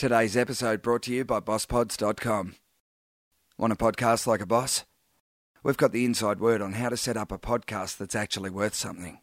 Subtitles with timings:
[0.00, 2.54] Today's episode brought to you by BossPods.com.
[3.58, 4.86] Want a podcast like a boss?
[5.62, 8.74] We've got the inside word on how to set up a podcast that's actually worth
[8.74, 9.18] something.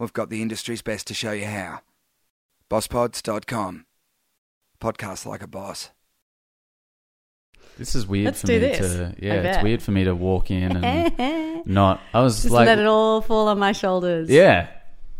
[0.00, 1.82] We've got the industry's best to show you how.
[2.68, 3.86] BossPods.com.
[4.80, 5.90] Podcast like a boss.
[7.78, 8.78] This is weird Let's for do me this.
[8.78, 9.62] to I yeah, it's bet.
[9.62, 13.20] weird for me to walk in and not I was Just like let it all
[13.20, 14.28] fall on my shoulders.
[14.28, 14.70] Yeah.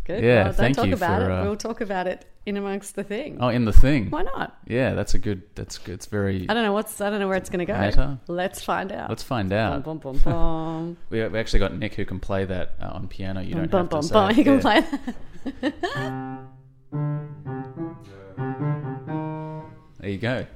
[0.03, 0.25] Good.
[0.25, 1.33] Yeah, well, don't thank talk you about for, it.
[1.33, 3.39] uh, we'll talk about it in amongst the thing.
[3.41, 4.11] Oh, in the thing.
[4.11, 4.59] Why not?
[4.67, 5.95] Yeah, that's a good that's good.
[5.95, 7.01] It's very I don't know what's.
[7.01, 7.79] I don't know where it's going to go.
[7.79, 8.19] Meta?
[8.27, 9.09] Let's find out.
[9.09, 9.85] Let's find out.
[9.85, 10.97] bum, bum, bum.
[11.11, 13.41] We, we actually got Nick who can play that uh, on piano.
[13.41, 14.37] You don't bum, have bum, to say bum.
[14.37, 16.41] You can play that.
[20.01, 20.47] There you go.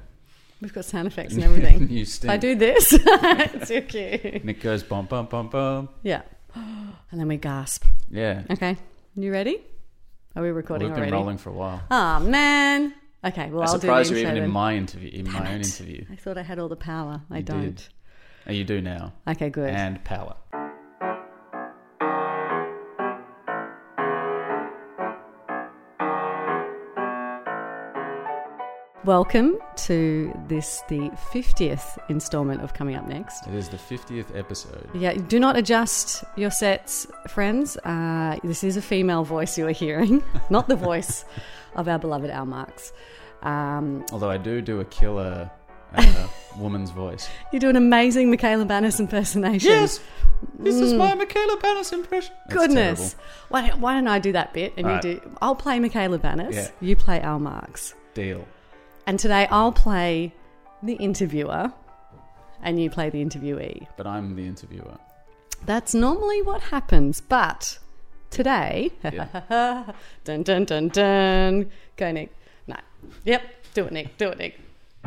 [0.59, 1.87] We've got sound effects and everything.
[1.91, 2.31] you if sting.
[2.31, 4.43] I do this, it's so cute.
[4.43, 5.89] Nick goes bum bum bum bum.
[6.03, 6.23] Yeah.
[7.11, 7.85] And then we gasp.
[8.09, 8.41] Yeah.
[8.49, 8.75] Okay.
[9.15, 9.61] You ready?
[10.35, 11.13] Are we recording We've been already?
[11.15, 11.81] rolling for a while.
[11.89, 12.93] Oh man.
[13.23, 13.49] Okay.
[13.49, 15.47] Well, I I'll do surprised the you intro even in my interview, in my Damn
[15.47, 15.65] own it.
[15.65, 16.05] interview.
[16.11, 17.21] I thought I had all the power.
[17.31, 17.61] I You don't.
[17.75, 17.83] did.
[18.47, 19.13] Oh, you do now.
[19.27, 19.49] Okay.
[19.49, 19.69] Good.
[19.69, 20.35] And power.
[29.05, 33.45] Welcome to this, the 50th installment of Coming Up Next.
[33.45, 34.89] It is the 50th episode.
[34.95, 37.77] Yeah, do not adjust your sets, friends.
[37.77, 41.23] Uh, this is a female voice you are hearing, not the voice
[41.75, 42.93] of our beloved Al Marks.
[43.43, 45.51] Um, Although I do do a killer
[45.93, 47.29] uh, woman's voice.
[47.51, 49.69] you do an amazing Michaela Banas impersonation.
[49.69, 49.99] Yes,
[50.57, 52.33] this is my Michaela Banas impression.
[52.47, 52.59] That's Mm.
[52.67, 53.15] Goodness.
[53.49, 55.05] Why don't, why don't I do that bit and Alright.
[55.05, 55.31] you do?
[55.43, 56.53] I'll play Michaela Banas.
[56.55, 56.69] Yeah.
[56.81, 57.93] You play Al Marks.
[58.15, 58.47] Deal.
[59.07, 60.33] And today I'll play
[60.81, 61.71] the interviewer
[62.61, 63.87] and you play the interviewee.
[63.97, 64.97] But I'm the interviewer.
[65.65, 67.79] That's normally what happens, but
[68.29, 69.91] today, Yeah.
[70.23, 71.71] dun dun dun dun.
[71.97, 72.35] Go, Nick.
[72.67, 72.75] No.
[73.25, 73.41] Yep.
[73.73, 74.17] Do it, Nick.
[74.17, 74.59] Do it, Nick.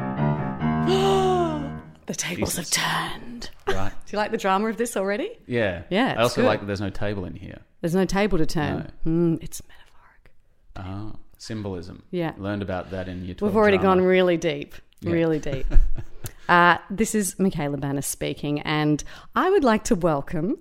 [2.07, 2.75] the tables Jesus.
[2.75, 3.51] have turned.
[3.67, 3.93] Right.
[4.07, 5.31] Do you like the drama of this already?
[5.47, 5.83] Yeah.
[5.91, 6.47] Yeah, I also good.
[6.47, 7.61] like that there's no table in here.
[7.81, 8.91] There's no table to turn.
[9.07, 10.31] Mm, it's metaphoric.
[10.77, 12.03] Ah, symbolism.
[12.11, 12.33] Yeah.
[12.37, 14.01] Learned about that in year 12 We've already drama.
[14.01, 14.75] gone really deep.
[15.01, 15.13] Yeah.
[15.13, 15.67] Really deep.
[16.49, 19.03] uh, this is Michaela Banas speaking, and
[19.35, 20.59] I would like to welcome.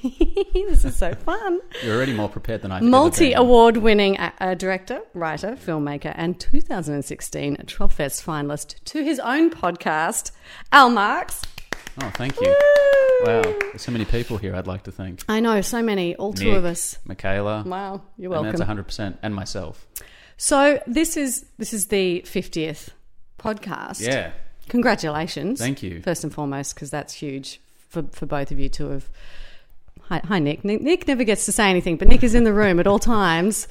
[0.54, 1.60] this is so fun.
[1.84, 2.88] You're already more prepared than been.
[2.88, 9.50] Multi award winning uh, uh, director, writer, filmmaker, and 2016 12 finalist to his own
[9.50, 10.30] podcast,
[10.72, 11.42] Al Marks.
[12.00, 12.56] Oh, thank you.
[13.24, 13.42] Wow.
[13.42, 15.22] There's so many people here I'd like to thank.
[15.28, 16.98] I know, so many, all two of us.
[17.04, 17.64] Michaela.
[17.66, 18.58] Wow, you're and welcome.
[18.58, 19.18] that's 100%.
[19.22, 19.86] And myself.
[20.42, 22.88] So this is this is the 50th
[23.38, 24.00] podcast.
[24.00, 24.32] Yeah.
[24.70, 25.58] Congratulations.
[25.58, 26.00] Thank you.
[26.00, 29.10] First and foremost, because that's huge for, for both of you to have.
[30.04, 30.64] Hi, hi Nick.
[30.64, 30.80] Nick.
[30.80, 33.68] Nick never gets to say anything, but Nick is in the room at all times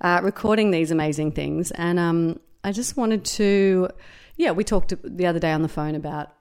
[0.00, 1.70] uh, recording these amazing things.
[1.72, 3.90] And um, I just wanted to,
[4.36, 6.32] yeah, we talked the other day on the phone about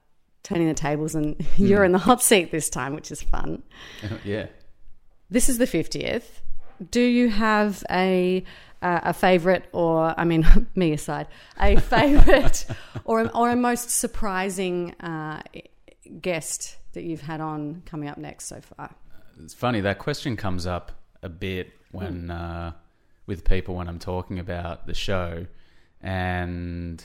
[0.43, 3.61] turning the tables, and you're in the hot seat this time, which is fun.
[4.23, 4.47] yeah.
[5.29, 6.23] This is the 50th.
[6.91, 8.45] Do you have a
[8.85, 11.27] uh, a favorite, or I mean, me aside,
[11.59, 12.65] a favorite,
[13.03, 15.41] or a, or a most surprising uh,
[16.21, 18.93] guest that you've had on coming up next so far?
[19.43, 20.91] It's funny that question comes up
[21.23, 22.31] a bit when Hmm.
[22.31, 22.71] uh,
[23.27, 25.47] with people when I'm talking about the show,
[26.01, 27.03] and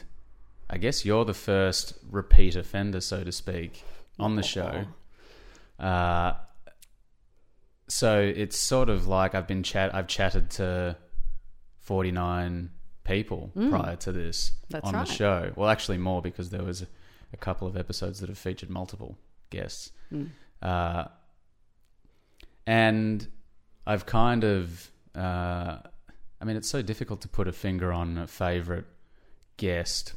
[0.68, 3.82] I guess you're the first repeat offender, so to speak,
[4.18, 4.84] on the show.
[5.78, 6.32] Uh,
[7.88, 9.94] so it's sort of like I've been chat.
[9.94, 10.96] I've chatted to
[11.90, 12.70] 49
[13.02, 14.52] people prior to this.
[14.68, 15.04] That's on right.
[15.08, 15.52] the show.
[15.56, 16.86] Well, actually more because there was a,
[17.32, 19.18] a couple of episodes that have featured multiple
[19.50, 19.90] guests.
[20.08, 20.26] Hmm.
[20.62, 21.06] Uh,
[22.64, 23.26] and
[23.88, 25.78] I've kind of, uh,
[26.40, 28.86] I mean, it's so difficult to put a finger on a favorite
[29.56, 30.14] guest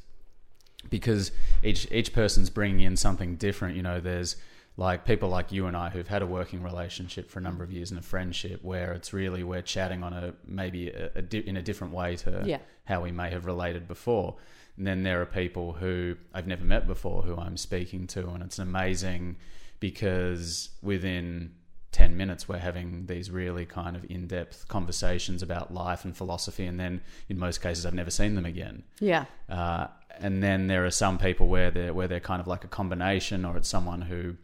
[0.91, 1.31] because
[1.63, 3.75] each each person's bringing in something different.
[3.78, 4.35] You know, there's
[4.75, 7.72] like people like you and I who've had a working relationship for a number of
[7.72, 11.47] years and a friendship where it's really we're chatting on a maybe a, a di-
[11.47, 12.57] in a different way to Yeah.
[12.85, 14.35] how we may have related before.
[14.78, 18.41] And then there are people who I've never met before who I'm speaking to, and
[18.41, 19.35] it's amazing
[19.79, 21.52] because within
[21.91, 26.79] 10 minutes we're having these really kind of in-depth conversations about life and philosophy and
[26.79, 29.87] then in most cases I've never seen them again Yeah, uh,
[30.20, 33.46] and then there are some people where they're where they're kind of like a combination
[33.46, 34.35] or it's someone who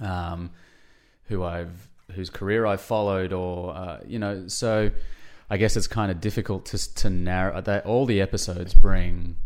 [0.00, 0.50] um,
[1.24, 4.90] who I've whose career I've followed or uh, you know so
[5.50, 9.36] I guess it's kind of difficult to to narrow that all the episodes bring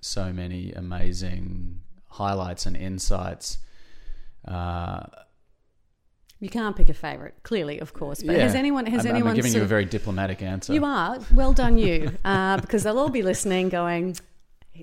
[0.00, 3.58] so many amazing highlights and insights
[4.46, 5.04] uh,
[6.40, 7.34] you can't pick a favorite.
[7.42, 8.22] Clearly, of course.
[8.22, 8.42] But yeah.
[8.42, 11.52] has anyone has I'm, anyone I'm giving you a very diplomatic answer You are well
[11.52, 14.16] done, you, uh, because they'll all be listening, going,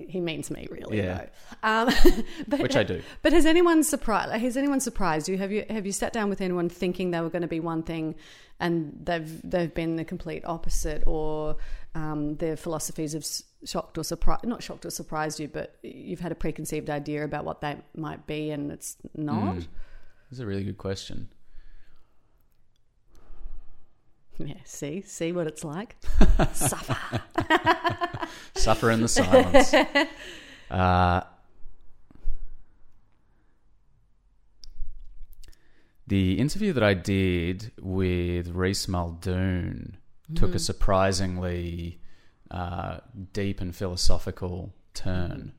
[0.08, 1.26] he, means me really Yeah.
[1.62, 1.68] though.
[1.68, 1.94] Um,
[2.48, 3.02] but, Which I do.
[3.22, 4.32] But has anyone surprised?
[4.32, 5.36] Has anyone surprised you?
[5.38, 7.82] Have you have you sat down with anyone thinking they were going to be one
[7.82, 8.14] thing,
[8.60, 11.56] and they've they've been the complete opposite, or
[11.94, 13.26] um, their philosophies have
[13.64, 17.44] shocked or surprised not shocked or surprised you, but you've had a preconceived idea about
[17.44, 19.56] what they might be, and it's not.
[19.56, 19.66] Mm.
[20.30, 21.28] That's a really good question.
[24.38, 25.96] Yeah, see, see what it's like.
[26.52, 26.96] Suffer.
[28.54, 29.72] Suffer in the silence.
[30.70, 31.20] uh,
[36.06, 39.98] the interview that I did with Rhys Muldoon
[40.34, 42.00] took a surprisingly
[42.50, 42.98] uh,
[43.32, 45.52] deep and philosophical turn.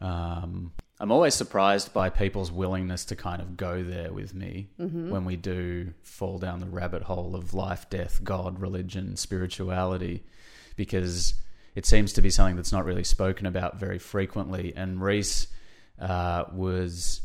[0.00, 5.24] Um, I'm always surprised by people's willingness to kind of go there with me when
[5.26, 10.24] we do fall down the rabbit hole of life, death, God, religion, spirituality,
[10.74, 11.34] because
[11.74, 14.72] it seems to be something that's not really spoken about very frequently.
[14.74, 15.48] And Rhys
[16.00, 17.20] uh, was.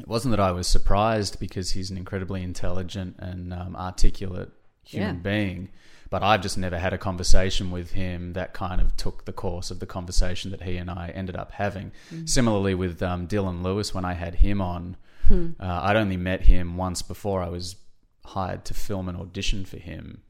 [0.00, 4.50] It wasn't that I was surprised because he's an incredibly intelligent and um, articulate
[4.84, 5.22] human Yeah.
[5.22, 5.68] being,
[6.10, 9.70] but I've just never had a conversation with him that kind of took the course
[9.70, 11.92] of the conversation that he and I ended up having.
[12.26, 14.96] Similarly with um, Dylan Lewis, when I had him on,
[15.30, 17.76] uh, I'd only met him once before I was
[18.24, 20.22] hired to film an audition for him,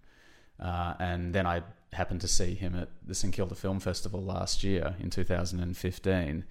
[0.61, 4.63] uh, and then I happened to see him at the St Kilda Film Festival last
[4.65, 6.45] year in 2015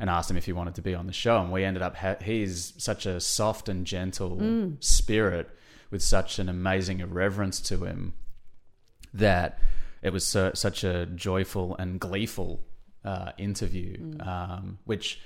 [0.00, 1.40] and asked him if he wanted to be on the show.
[1.40, 4.36] And we ended up, ha- he's such a soft and gentle
[4.80, 5.48] spirit
[5.90, 8.14] with such an amazing irreverence to him
[9.14, 9.58] that
[10.02, 12.60] it was so, such a joyful and gleeful
[13.04, 15.20] uh, interview, um, which,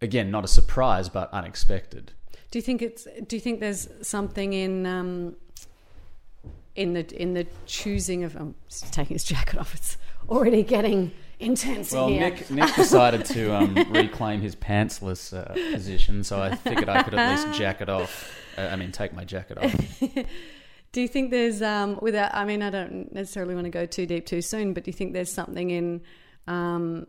[0.00, 2.12] again, not a surprise, but unexpected.
[2.50, 3.06] Do you think it's?
[3.26, 5.36] Do you think there's something in um,
[6.74, 8.36] in the in the choosing of?
[8.36, 9.74] I'm just taking his jacket off.
[9.74, 9.96] It's
[10.28, 12.20] already getting intense Well, here.
[12.20, 17.14] Nick, Nick decided to um, reclaim his pantsless uh, position, so I figured I could
[17.14, 18.30] at least jacket off.
[18.56, 20.02] Uh, I mean, take my jacket off.
[20.92, 22.34] Do you think there's um, without?
[22.34, 24.92] I mean, I don't necessarily want to go too deep too soon, but do you
[24.92, 26.02] think there's something in
[26.46, 27.06] um,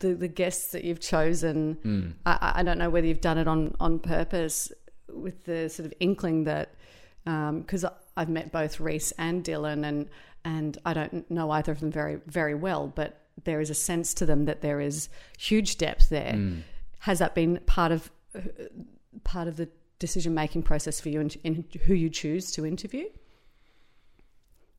[0.00, 2.14] the the guests that you've chosen?
[2.26, 4.72] I- I, I don't know whether you've done it on on purpose
[5.08, 6.74] with the sort of inkling that
[7.24, 7.84] because
[8.16, 10.08] I've met both Rhys and Dylan, and
[10.44, 14.12] and I don't know either of them very very well, but there is a sense
[14.14, 15.08] to them that there is
[15.38, 16.34] huge depth there.
[17.00, 18.10] Has that been part of
[19.22, 19.68] part of the
[20.02, 23.06] decision making process for you in, in who you choose to interview?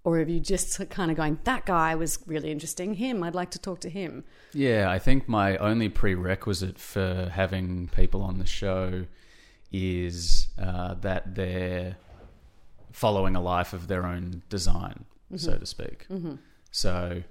[0.04, 3.52] Or have you just kind of going, that guy was really interesting, him, I'd like
[3.52, 4.26] to talk to him?
[4.54, 9.06] Yeah, I think my only prerequisite for having people on the show
[9.72, 11.96] is uh, that they're
[12.92, 15.06] following a life of their own design,
[15.38, 16.06] so to speak.
[16.72, 17.24] So,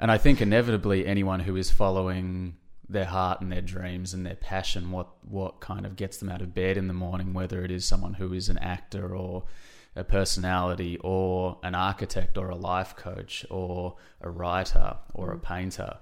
[0.00, 2.56] and I think inevitably anyone who is following
[2.88, 6.42] their heart and their dreams and their passion, what what kind of gets them out
[6.42, 9.44] of bed in the morning, whether it is someone who is an actor or
[9.96, 15.98] a personality or an architect or a life coach or a writer or a painter.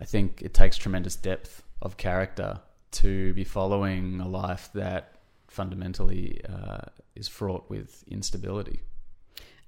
[0.00, 2.60] I think it takes tremendous depth of character
[2.92, 5.14] to be following a life that
[5.48, 6.80] fundamentally uh,
[7.14, 8.80] is fraught with instability.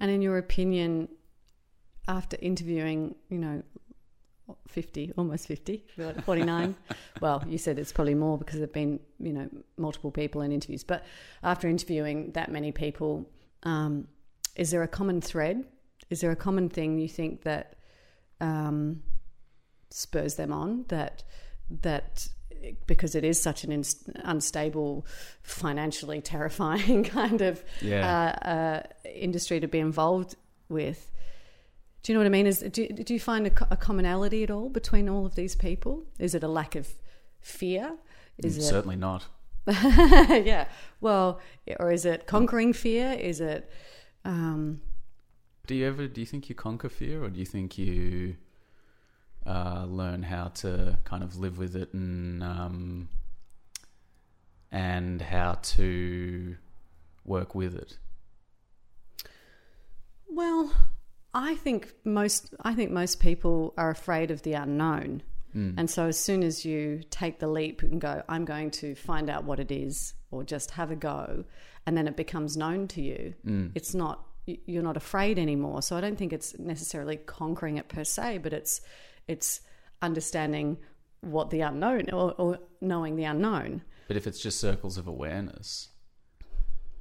[0.01, 1.09] And in your opinion,
[2.09, 3.63] after interviewing, you know,
[4.69, 5.85] 50, almost 50,
[6.25, 6.77] 49.
[7.21, 10.53] well, you said it's probably more because there have been, you know, multiple people in
[10.53, 10.85] interviews.
[10.85, 11.05] But
[11.43, 13.29] after interviewing that many people,
[13.65, 14.09] um,
[14.55, 15.65] is there a common thread?
[16.11, 17.77] Is there a common thing you think that
[18.41, 19.03] um,
[19.91, 20.85] spurs them on?
[20.89, 21.25] That
[21.83, 22.29] that
[22.87, 25.07] because it is such an inst- unstable,
[25.43, 28.33] financially terrifying kind of Yeah.
[28.45, 28.83] uh, uh,
[29.15, 30.37] industry to be involved
[30.69, 31.11] with.
[32.07, 32.47] Do you know what I mean?
[32.47, 36.05] Is do, do you find a, a commonality at all between all of these people?
[36.21, 36.89] Is it a lack of
[37.41, 37.97] fear?
[38.39, 39.27] Is it Certainly not.
[39.67, 40.69] yeah?
[41.01, 41.41] Well,
[41.81, 43.11] or is it conquering fear?
[43.11, 43.69] Is it
[44.25, 44.83] um,
[45.67, 48.37] Do you ever do you think you conquer fear, or do you think you
[49.45, 53.09] uh, learn how to kind of live with it and um,
[54.71, 56.57] and how to
[57.25, 57.99] work with it?
[60.29, 60.73] well?
[61.37, 65.23] I think most I think most people are afraid of the unknown.
[65.53, 65.73] Hmm.
[65.77, 69.29] And so as soon as you take the leap and go, I'm going to find
[69.29, 71.45] out what it is or just have a go,
[71.87, 73.67] and then it becomes known to you, hmm.
[73.75, 75.83] it's not you're not afraid anymore.
[75.83, 78.81] So I don't think it's necessarily conquering it per se, but it's
[79.29, 79.61] it's
[80.01, 80.79] understanding
[81.21, 83.83] what the unknown or, or knowing the unknown.
[84.09, 85.89] But if it's just circles of awareness,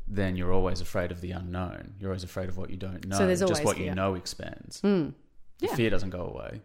[0.07, 1.95] then you're always afraid of the unknown.
[1.99, 3.17] You're always afraid of what you don't know.
[3.17, 4.81] So there's always just what you know expands.
[4.81, 5.13] The
[5.59, 5.75] Yeah.
[5.75, 6.61] fear doesn't go away.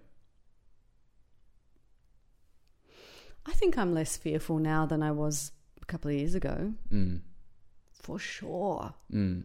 [3.46, 7.20] I think I'm less fearful now than I was a couple of years ago, Mm.
[7.92, 8.94] for sure.
[9.12, 9.44] Mm.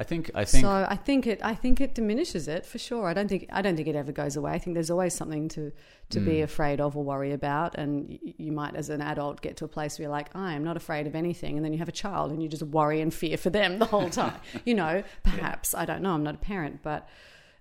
[0.00, 0.30] I think.
[0.34, 0.64] I think.
[0.64, 1.40] so I think it.
[1.42, 3.08] I think it diminishes it for sure.
[3.08, 3.46] I don't think.
[3.52, 4.52] I don't think it ever goes away.
[4.52, 5.72] I think there's always something to
[6.10, 6.42] to be Mm.
[6.44, 9.68] afraid of or worry about, and y- you might, as an adult, get to a
[9.68, 11.92] place where you're like, I am not afraid of anything, and then you have a
[12.04, 14.38] child and you just worry and fear for them the whole time.
[14.64, 16.10] you know, perhaps I don't know.
[16.12, 17.08] I'm not a parent, but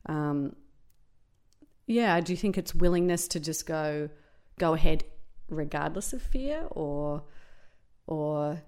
[0.05, 0.55] um,
[1.87, 2.19] yeah.
[2.21, 4.09] Do you think it's willingness to just go
[4.59, 5.03] go ahead
[5.49, 7.23] regardless of fear, or
[8.05, 8.61] or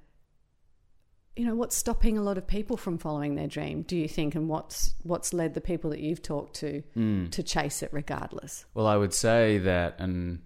[1.39, 4.36] you know what's stopping a lot of people from following their dream do you think
[4.36, 7.31] and what's what's led the people that you've talked to Mm.
[7.31, 10.39] to chase it regardless Well, I would say that, and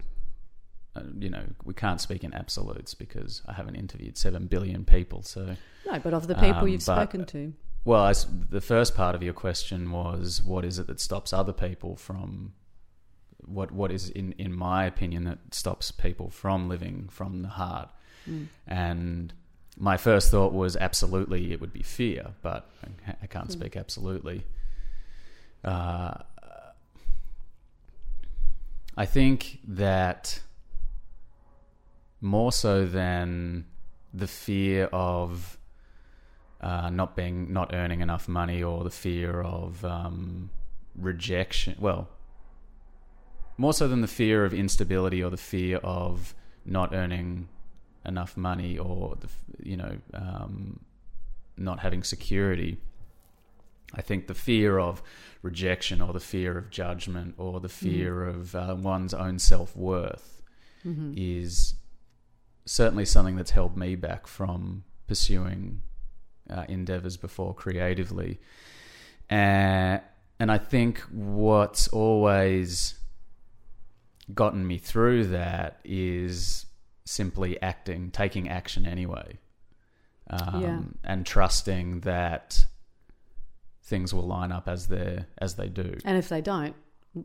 [0.96, 5.22] uh, you know, we can't speak in absolutes because I haven't interviewed seven billion people.
[5.22, 5.56] So,
[5.90, 7.52] no but of the people Um, you've but- spoken to
[7.84, 8.14] well, I
[8.58, 12.52] the first part of your question was, what is it that stops other people from?
[13.44, 17.90] What what is in in my opinion that stops people from living from the heart?
[18.30, 18.46] Mm.
[18.66, 19.34] And
[19.76, 22.70] my first thought was absolutely it would be fear, but
[23.22, 23.52] I- can't Mm.
[23.52, 24.44] speak absolutely.
[25.64, 26.14] Uh,
[28.96, 30.40] I think that
[32.20, 33.66] more so than
[34.12, 35.58] the fear of
[36.60, 40.48] uh, not being not earning enough money or the fear of um,
[40.94, 41.74] rejection.
[41.78, 42.08] Well,
[43.58, 47.48] more so than the fear of instability or the fear of not earning
[48.04, 49.28] enough money or the,
[49.62, 50.80] you know um,
[51.56, 52.78] not having security.
[53.96, 55.02] I think the fear of
[55.42, 60.30] rejection or the fear of judgment or the fear of uh, one's own self worth
[60.86, 61.14] Mm-hmm.
[61.16, 61.76] is
[62.66, 65.80] certainly something that's held me back from pursuing
[66.50, 68.38] uh, endeavors before creatively.
[69.30, 69.98] Uh,
[70.38, 72.98] and I think what's always
[74.34, 76.66] gotten me through that is
[77.04, 79.38] simply acting, taking action anyway,
[80.30, 80.80] um, Yeah.
[81.04, 82.66] and trusting that
[83.82, 85.98] things will line up as they as they do.
[86.04, 86.74] and if they don't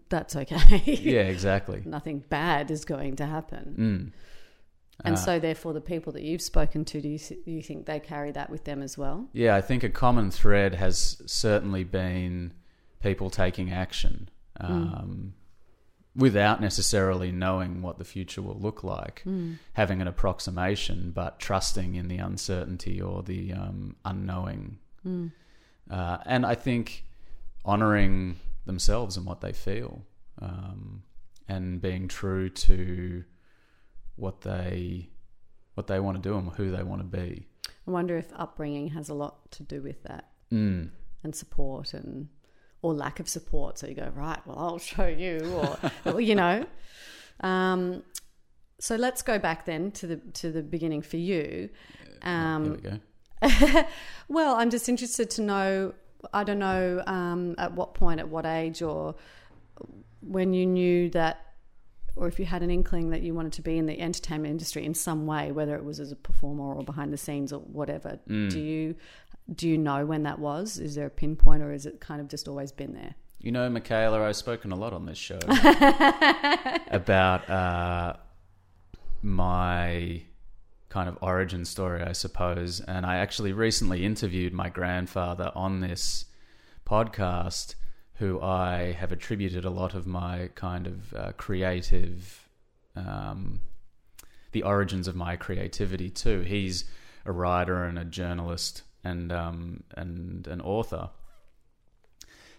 [0.09, 1.81] that's okay yeah, exactly.
[1.85, 5.05] nothing bad is going to happen Mm.
[5.05, 7.99] and Uh, so therefore the people that you've spoken to do you, you think they
[8.01, 12.51] carry that with them as well Yeah, I think a common thread has certainly been
[13.01, 15.33] people taking action um,
[16.15, 19.23] without necessarily knowing what the future will look like,
[19.73, 24.79] having an approximation, but trusting in the uncertainty or the um, unknowing.
[25.05, 27.05] Uh, and I think
[27.65, 30.03] honoring themselves and what they feel
[30.41, 31.03] um,
[31.47, 33.23] and being true to
[34.15, 35.09] what they
[35.75, 37.47] what they want to do and who they want to be.
[37.87, 40.89] i wonder if upbringing has a lot to do with that Mm.
[41.23, 42.27] and support and
[42.81, 45.39] or lack of support so you go right well i'll show you
[46.05, 46.65] or, you know
[47.41, 48.03] um,
[48.79, 51.69] so let's go back then to the to the beginning for you
[52.03, 52.99] Here we um, go.
[54.27, 55.93] well i'm just interested to know
[56.33, 59.15] i don't know um, at what point at what age or
[60.21, 61.45] when you knew that
[62.15, 64.85] or if you had an inkling that you wanted to be in the entertainment industry
[64.85, 68.19] in some way whether it was as a performer or behind the scenes or whatever
[68.27, 68.49] Mm.
[68.49, 68.95] do you
[69.55, 72.27] do you know when that was is there a pinpoint or is it kind of
[72.27, 75.39] just always been there You know, Michaela, I've spoken a lot on this show
[76.91, 78.13] about uh,
[79.21, 80.23] my
[80.89, 82.81] kind of origin story, I suppose.
[82.81, 86.25] And I actually recently interviewed my grandfather on this
[86.85, 87.75] podcast,
[88.15, 92.49] who I have attributed a lot of my kind of uh, creative,
[92.95, 93.61] um,
[94.51, 96.41] the origins of my creativity to.
[96.41, 96.85] He's
[97.25, 101.09] a writer and a journalist and um, and an author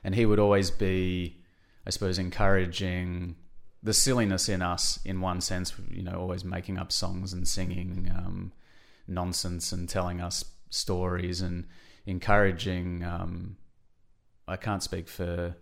[0.03, 1.41] and he would always be,
[1.87, 3.37] I suppose, encouraging
[3.83, 8.11] the silliness in us in one sense, you know, always making up songs and singing
[8.15, 8.53] um,
[9.07, 11.67] nonsense and telling us stories and
[12.07, 13.05] encouraging.
[13.05, 13.57] Um,
[14.47, 15.55] I can't speak for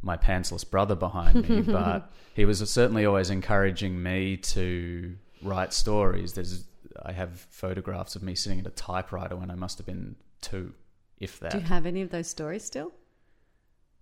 [0.00, 6.32] my pantsless brother behind me, but he was certainly always encouraging me to write stories.
[6.32, 6.64] There's,
[7.02, 10.74] I have photographs of me sitting at a typewriter when I must have been two,
[11.18, 11.52] if that.
[11.52, 12.92] do you have any of those stories still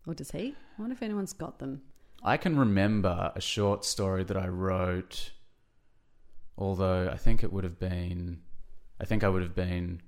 [0.06, 1.82] or does he i wonder if anyone's got them
[2.22, 5.30] I can remember a short story that I wrote,
[6.58, 8.40] although I think it would have been,
[9.00, 10.02] I think I would have been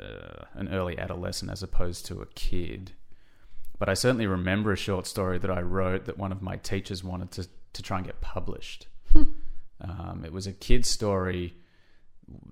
[0.00, 2.92] uh, an early adolescent as opposed to a kid.
[3.78, 7.04] But I certainly remember a short story that I wrote that one of my teachers
[7.04, 8.86] wanted to, to try and get published.
[9.80, 11.54] Um, it was a kid's story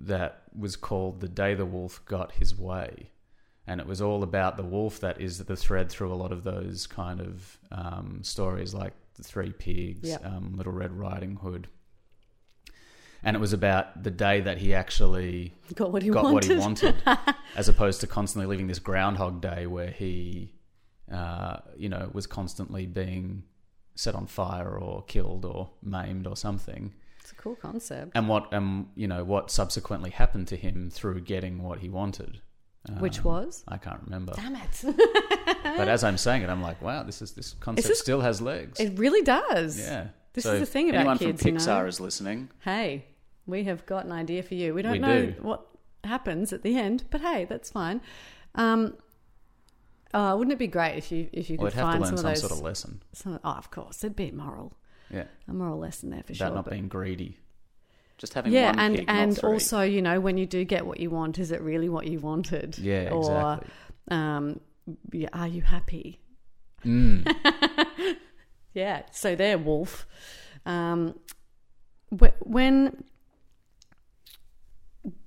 [0.01, 3.11] that was called The Day the Wolf Got His Way.
[3.67, 6.45] and it was all about the wolf that is the thread through a lot of
[6.45, 10.27] those kind of um, stories, like the Three Pigs, Yep.
[10.27, 11.69] um, Little Red Riding Hood.
[13.23, 16.35] And it was about the day that he actually Got what he got wanted.
[16.35, 16.97] what he wanted,
[17.57, 20.53] as opposed to constantly living this Groundhog Day where he,
[21.11, 23.45] uh, you know, was constantly being
[23.95, 26.93] set on fire or killed or maimed or something.
[27.25, 28.13] It's a cool concept.
[28.15, 32.43] And what, um, you know, what subsequently happened to him through getting what he wanted.
[32.99, 33.65] Which Um, was?
[33.67, 34.35] I can't remember.
[34.37, 34.85] Damn it.
[35.65, 38.43] But as I'm saying it, I'm like, wow, this is this concept this- still has
[38.43, 38.79] legs.
[38.79, 39.79] it really does.
[39.81, 40.09] yeah.
[40.35, 41.61] This So is the thing about anyone kids, from you know.
[41.61, 42.51] Pixar is listening.
[42.61, 43.07] Hey,
[43.47, 44.75] we have got an idea for you.
[44.75, 45.35] We don't We know do.
[45.41, 45.67] what
[46.05, 48.03] happens at the end, but hey, that's fine.
[48.55, 48.99] Um,
[50.13, 52.27] uh, wouldn't it be great if you if you could to find learn some some
[52.27, 52.41] of those?
[52.41, 53.03] sort of lesson.
[53.15, 54.77] some- oh, of course, it'd be moral,
[55.15, 55.25] Yeah.
[55.49, 56.47] a moral lesson there for About sure.
[56.49, 57.39] About not but- being greedy.
[58.17, 59.51] Just having yeah, one and pig, and three.
[59.53, 62.21] also, you know, when you do get what you want, is it really what you
[62.21, 62.79] wanted?
[62.79, 63.21] Yeah, or
[63.59, 63.71] exactly.
[64.11, 64.61] um,
[65.33, 66.21] are you happy?
[66.85, 67.27] Mm.
[68.75, 69.03] Yeah.
[69.13, 70.05] So there, Wolf.
[70.67, 71.15] Um,
[72.11, 73.05] when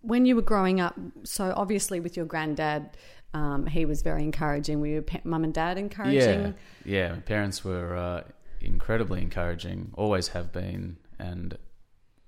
[0.02, 2.98] when you were growing up, so obviously with your granddad,
[3.34, 4.80] um, he was very encouraging.
[4.80, 6.56] Were your pa- mum and dad encouraging?
[6.86, 7.14] Yeah, yeah.
[7.14, 8.24] My parents were uh,
[8.62, 11.58] incredibly encouraging, always have been, and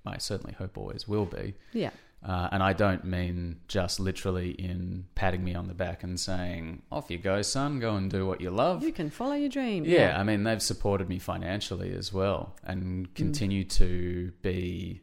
[0.06, 1.54] I certainly hope always will be.
[1.72, 1.90] Yeah.
[2.22, 6.82] Uh, and I don't mean just literally in patting me on the back and saying,
[6.92, 9.84] "Off you go, son, go and do what you love." You can follow your dream.
[9.86, 12.70] Yeah, I mean they've supported me financially as well, Mm.
[12.72, 15.00] and continue to be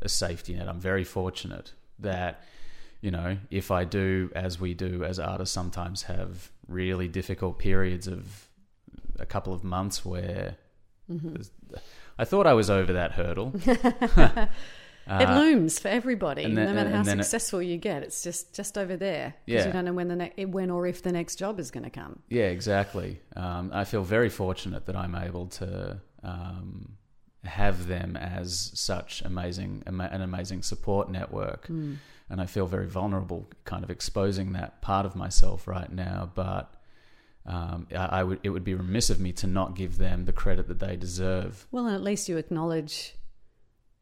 [0.00, 0.66] a safety net.
[0.68, 2.42] I'm very fortunate that
[3.02, 8.06] you know if I do, as we do as artists, sometimes have really difficult periods
[8.08, 8.48] of
[9.18, 10.56] a couple of months where
[11.10, 11.74] Mm-hmm.
[12.18, 13.52] I thought I was over that hurdle.
[13.66, 18.02] it looms for everybody, Uh, then- no matter how then it- successful you get.
[18.02, 19.66] It's just just over there because Yeah.
[19.66, 21.90] you don't know when the ne- when or if the next job is going to
[21.90, 22.20] come.
[22.28, 23.20] Yeah, exactly.
[23.36, 26.96] Um, I feel very fortunate that I'm able to um,
[27.44, 31.94] have them as such amazing, an amazing support network, Hmm.
[32.30, 36.30] and I feel very vulnerable, kind of exposing that part of myself right now.
[36.34, 36.72] But
[37.46, 40.32] um, I, I would, it would be remiss of me to not give them the
[40.32, 41.66] credit that they deserve.
[41.70, 43.14] Well, and at least you acknowledge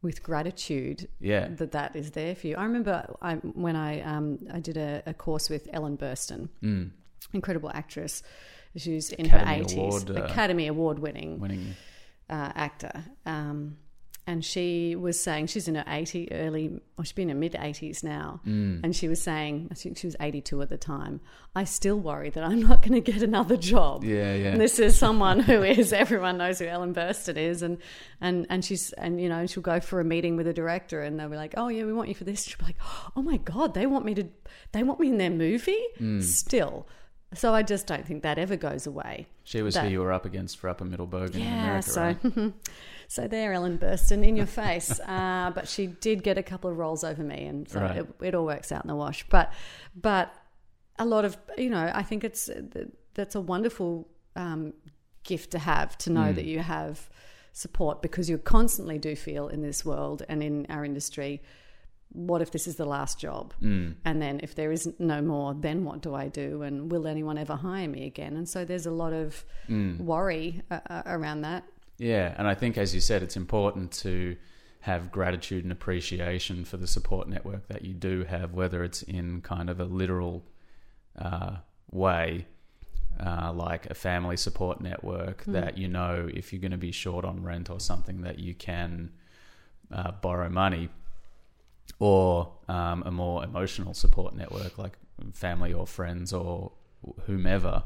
[0.00, 2.56] with gratitude Yeah, that that is there for you.
[2.56, 6.90] I remember I, when I um, I did a, a course with Ellen Burstyn, mm.
[7.32, 8.22] incredible actress.
[8.76, 11.74] She's in Academy her eighties, Award, uh, Academy Award winning winning.
[12.30, 13.04] uh, actor.
[13.26, 13.76] Um,
[14.26, 17.56] and she was saying she's in her eighty early, or she's been in her mid
[17.58, 18.40] eighties now.
[18.46, 18.80] Mm.
[18.84, 21.20] And she was saying, I think she was eighty two at the time.
[21.56, 24.04] I still worry that I'm not going to get another job.
[24.04, 24.50] Yeah, yeah.
[24.52, 27.78] And this is someone who is everyone knows who Ellen Burstyn is, and
[28.20, 31.18] and and she's and you know she'll go for a meeting with a director, and
[31.18, 32.44] they'll be like, oh yeah, we want you for this.
[32.44, 32.76] She'll be like,
[33.16, 34.24] oh my god, they want me to,
[34.70, 36.22] they want me in their movie Mm.
[36.22, 36.86] still.
[37.34, 39.26] So I just don't think that ever goes away.
[39.44, 41.82] She was that- who you were up against for Upper Middle Bogan in Yeah, America,
[41.90, 42.52] so right?
[43.14, 44.90] so there, Ellen Burstyn, in your face.
[45.16, 47.96] uh, but she did get a couple of rolls over me, and so Right.
[47.98, 49.20] it, it all works out in the wash.
[49.28, 49.52] But
[50.08, 50.26] but
[50.98, 52.48] a lot of you know, I think it's
[53.14, 54.72] that's a wonderful um,
[55.24, 56.34] gift to have to know Mm.
[56.36, 57.08] that you have
[57.52, 61.42] support because you constantly do feel in this world and in our industry.
[62.14, 63.54] What if this is the last job?
[63.62, 63.94] Mm.
[64.04, 66.62] And then if there is no more, then what do I do?
[66.62, 68.36] And will anyone ever hire me again?
[68.36, 69.98] And so there's a lot of Mm.
[70.00, 71.62] worry uh, uh, around that.
[72.02, 74.36] Yeah, and I think, as you said, it's important to
[74.80, 79.40] have gratitude and appreciation for the support network that you do have, whether it's in
[79.40, 80.44] kind of a literal
[81.16, 81.58] uh,
[81.92, 82.46] way,
[83.24, 87.24] uh, like a family support network that you know if you're going to be short
[87.24, 89.12] on rent or something that you can
[89.92, 90.88] uh, borrow money,
[92.00, 94.98] or um, a more emotional support network like
[95.34, 96.72] family or friends or
[97.26, 97.84] whomever,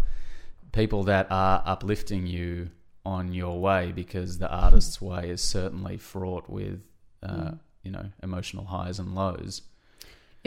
[0.73, 2.71] people that are uplifting you
[3.07, 6.81] on your way because the artist's way is certainly fraught with
[7.23, 7.53] uh,
[7.85, 9.63] you know emotional highs and lows.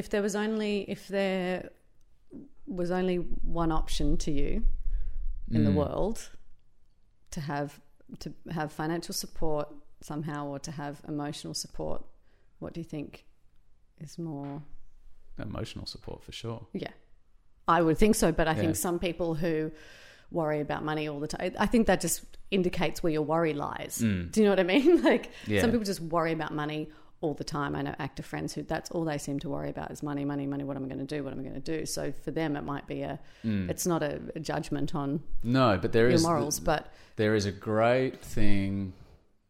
[0.02, 1.69] if there was only if there
[2.80, 3.17] was only
[3.62, 4.52] one option to you
[5.56, 5.76] in the Mm.
[5.82, 6.17] world
[7.32, 7.69] to have
[8.24, 9.67] to have financial support
[10.02, 12.00] somehow or to have emotional support
[12.62, 13.26] what do you think
[14.06, 14.62] is more
[15.52, 16.62] Emotional support for sure.
[16.86, 16.93] yeah
[17.67, 18.62] i would think so but i Yeah.
[18.63, 19.72] think some people who
[20.39, 22.17] worry about money all the time i think that just
[22.52, 24.32] indicates where your worry lies Mm.
[24.32, 25.62] do you know what i mean like Yeah.
[25.62, 26.90] some people just worry about money
[27.22, 27.76] all the time.
[27.76, 30.48] I know actor friends who that's all they seem to worry about is money, money,
[30.48, 30.64] money.
[30.64, 31.22] What am I going to do?
[31.22, 31.86] What am I going to do?
[31.86, 33.20] So for them, it might be a.
[33.44, 33.70] Mm.
[33.70, 37.46] It's not a, a judgment on No, but there your is morals, but there is
[37.46, 38.94] a great thing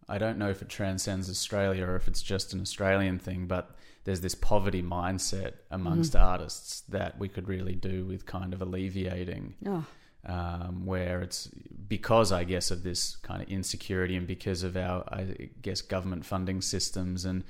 [0.07, 3.69] I don't know if it transcends Australia or if it's just an Australian thing, but
[4.03, 6.25] there's this poverty mindset amongst Mm-hmm.
[6.25, 9.85] artists that we could really do with kind of alleviating Oh,
[10.25, 11.49] um, where it's
[11.87, 16.25] because I guess of this kind of insecurity and because of our I guess government
[16.25, 17.43] funding systems and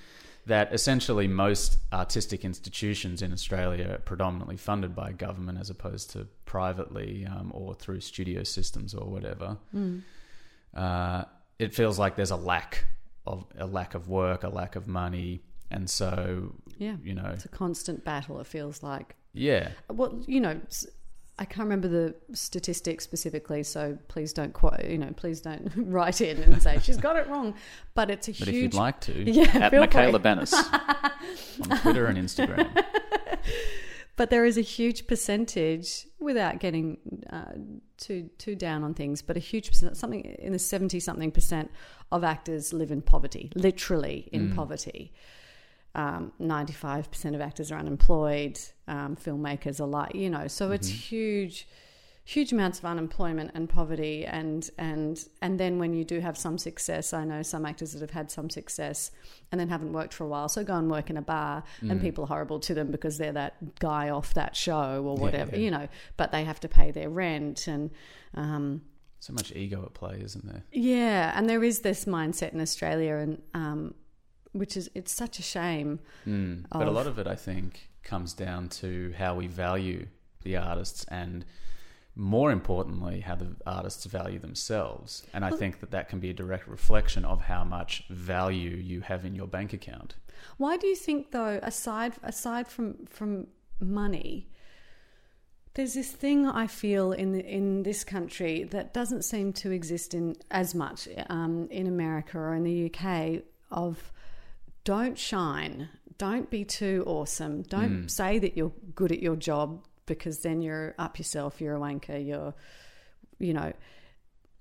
[0.46, 6.28] that essentially most artistic institutions in Australia are predominantly funded by government as opposed to
[6.46, 9.58] privately um, or through studio systems or whatever.
[9.76, 10.02] mm.
[10.76, 11.24] Uh,
[11.58, 12.86] it feels like there's a lack
[13.26, 16.96] of a lack of work, a lack of money, and so yeah.
[17.04, 18.40] you know, It's a constant battle.
[18.40, 19.16] It feels like.
[19.34, 20.60] yeah, Well, you know,
[21.41, 24.84] I can't remember the statistics specifically, so please don't quote.
[24.84, 27.56] You know, please don't write in and say she's got it wrong.
[27.95, 28.47] But it's a But huge.
[28.49, 29.71] if you'd like to, Yeah, at.
[29.73, 30.54] Michaela Banas
[31.71, 32.67] on Twitter and Instagram.
[34.17, 36.97] but there is a huge percentage, without getting
[37.32, 37.54] uh,
[37.97, 41.71] too too down on things, but a huge percent, something in the seventy something percent
[42.12, 44.56] of actors live in poverty, literally in Mm.
[44.56, 45.13] poverty.
[45.95, 48.60] Five percent of actors are unemployed.
[48.88, 51.67] Um, filmmakers are like you know, so it's huge.
[52.25, 56.60] Huge amounts of unemployment and poverty, and and and then when you do have some
[56.60, 59.10] success, I know some actors that have had some success
[59.52, 60.47] and then haven't worked for a while.
[60.47, 63.32] So go and work in a bar, and people are horrible to them because they're
[63.32, 65.62] that guy off that show or Yeah, whatever, yeah.
[65.63, 65.88] you know.
[66.17, 67.89] But they have to pay their rent, and
[68.36, 68.84] um,
[69.19, 70.63] So much ego at play, isn't there?
[70.71, 73.95] yeah, and there is this mindset in Australia, and um,
[74.52, 76.00] which is it's such a shame.
[76.28, 76.66] Mm.
[76.72, 80.08] But a lot of it, I think, comes down to how we value
[80.44, 81.46] the artists and
[82.16, 85.24] more importantly, how the artists value themselves.
[85.34, 89.02] And I think that that can be a direct reflection of how much value you
[89.02, 90.16] have in your bank account.
[90.58, 93.48] Why do you think, though, aside aside from from
[93.80, 94.50] money,
[95.76, 100.14] there's this thing I feel in the, in this country that doesn't seem to exist
[100.14, 104.12] in as much um, in America or in the UK of
[104.89, 110.39] don't shine, don't be too awesome, don't say that you're good at your job because
[110.39, 112.56] then you're up yourself, you're a wanker, you're,
[113.38, 113.71] you know,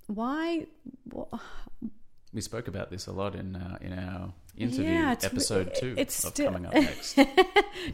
[0.06, 0.66] why?
[1.14, 1.34] wh-
[2.34, 6.22] We spoke about this a lot in uh, in our interview Yeah, episode two it's
[6.24, 7.14] of still- coming up next.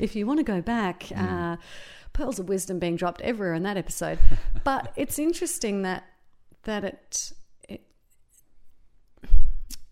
[0.01, 1.25] if you want to go back, Hmm.
[1.25, 1.57] uh,
[2.13, 4.19] pearls of wisdom being dropped everywhere in that episode.
[4.65, 6.05] but it's interesting that
[6.65, 7.33] that it,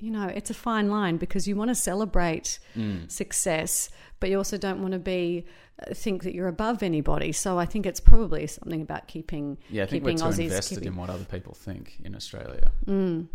[0.03, 3.07] you know, it's a fine line because you want to celebrate Hmm.
[3.07, 3.89] success,
[4.19, 5.47] but you also don't want to be
[5.79, 7.31] uh, think that you're above anybody.
[7.33, 10.75] So I think it's probably something about keeping Yeah, I think we're too Aussies invested
[10.81, 12.73] keeping, in what other people think in Australia.
[12.87, 13.29] Mm.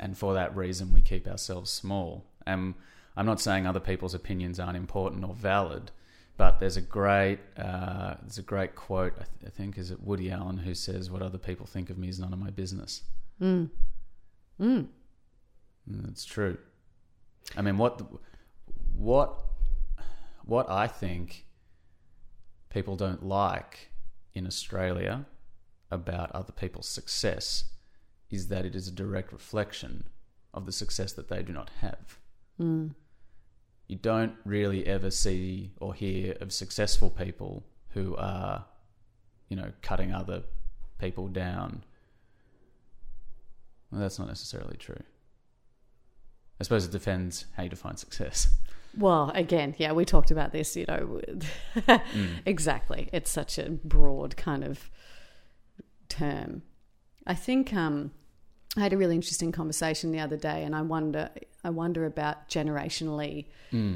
[0.00, 2.24] And for that reason, we keep ourselves small.
[2.46, 2.74] And
[3.16, 5.90] I'm not saying other people's opinions aren't important or valid,
[6.36, 10.00] but there's a great uh, there's a great quote I, th- I think is it
[10.02, 13.02] Woody Allen who says, "What other people think of me is none of my business."
[13.40, 13.70] Mm.
[14.60, 14.86] Mm.
[16.08, 16.58] It's true.
[17.56, 18.00] I mean, what
[18.94, 19.44] what
[20.44, 21.46] what I think
[22.70, 23.90] people don't like
[24.32, 25.26] in Australia
[25.90, 27.64] about other people's success
[28.30, 30.04] is that it is a direct reflection
[30.52, 32.18] of the success that they do not have.
[32.60, 32.94] Mm.
[33.86, 38.64] You don't really ever see or hear of successful people who are,
[39.48, 40.42] you know, cutting other
[40.98, 41.84] people down.
[43.90, 45.02] Well, that's not necessarily true.
[46.60, 48.48] I suppose it depends how you define success.
[48.96, 51.20] Well, again, yeah, we talked about this, you know.
[52.46, 53.08] exactly.
[53.12, 54.88] It's such a broad kind of
[56.08, 56.62] term.
[57.26, 58.12] I think um,
[58.76, 61.30] I had a really interesting conversation the other day, and I wonder,
[61.64, 63.46] I wonder about generationally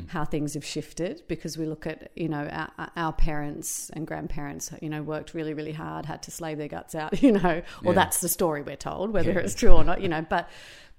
[0.08, 4.72] how things have shifted because we look at, you know, our, our parents and grandparents,
[4.82, 7.92] you know, worked really, really hard, had to slave their guts out, you know, or
[7.92, 7.92] Yeah.
[7.92, 9.38] that's the story we're told, whether Yeah.
[9.38, 10.48] it's true or not, you know, but.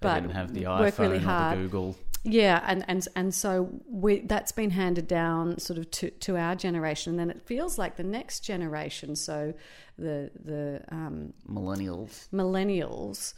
[0.01, 1.57] They But didn't have the work iPhone really or hard.
[1.57, 1.95] the Google.
[2.23, 6.53] Yeah, and and and so we that's been handed down sort of to, to our
[6.55, 9.53] generation, and then it feels like the next generation, so
[9.97, 12.27] the the um, Millennials.
[12.33, 13.33] millennials,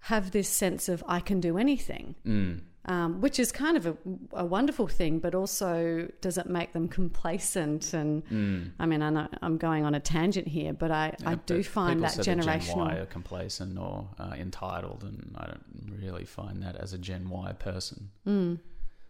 [0.00, 2.60] have this sense of I can do anything, Mm.
[2.86, 3.96] Um, which is kind of a,
[4.32, 7.94] a wonderful thing, but also does it make them complacent?
[7.94, 8.72] And Mm.
[8.78, 12.02] I mean, I know I'm going on a tangent here, but I, I do find
[12.02, 12.38] that say Gen
[12.76, 17.28] Y are complacent or uh, entitled, and I don't really find that as a Gen
[17.30, 18.10] Y person.
[18.26, 18.58] Mm,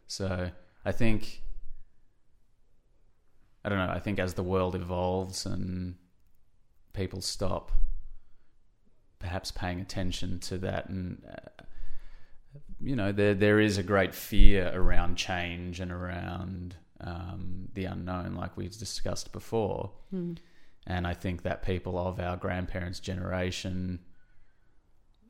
[0.07, 0.51] So
[0.85, 1.43] I think
[3.65, 3.91] I don't know.
[3.91, 5.95] I think as the world evolves and
[6.93, 7.73] people stop
[9.19, 11.54] perhaps paying attention to that, and uh,
[12.85, 18.35] you know, there there is a great fear around change and around um, the unknown,
[18.35, 19.91] like we've discussed before.
[20.15, 20.37] mm,
[20.87, 24.01] And I think that people of our grandparents' generation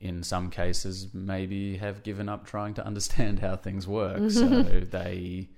[0.01, 4.31] in some cases maybe have given up trying to understand how things work.
[4.31, 4.47] so
[4.81, 5.49] they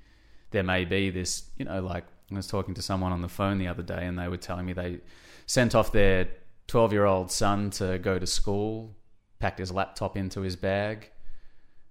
[0.50, 3.59] there may be this, you know, like I was talking to someone on the phone
[3.59, 5.00] the other day and they were telling me they
[5.46, 6.28] sent off their
[6.68, 8.96] 12 year old son to go to school,
[9.38, 11.11] packed his laptop into his bag,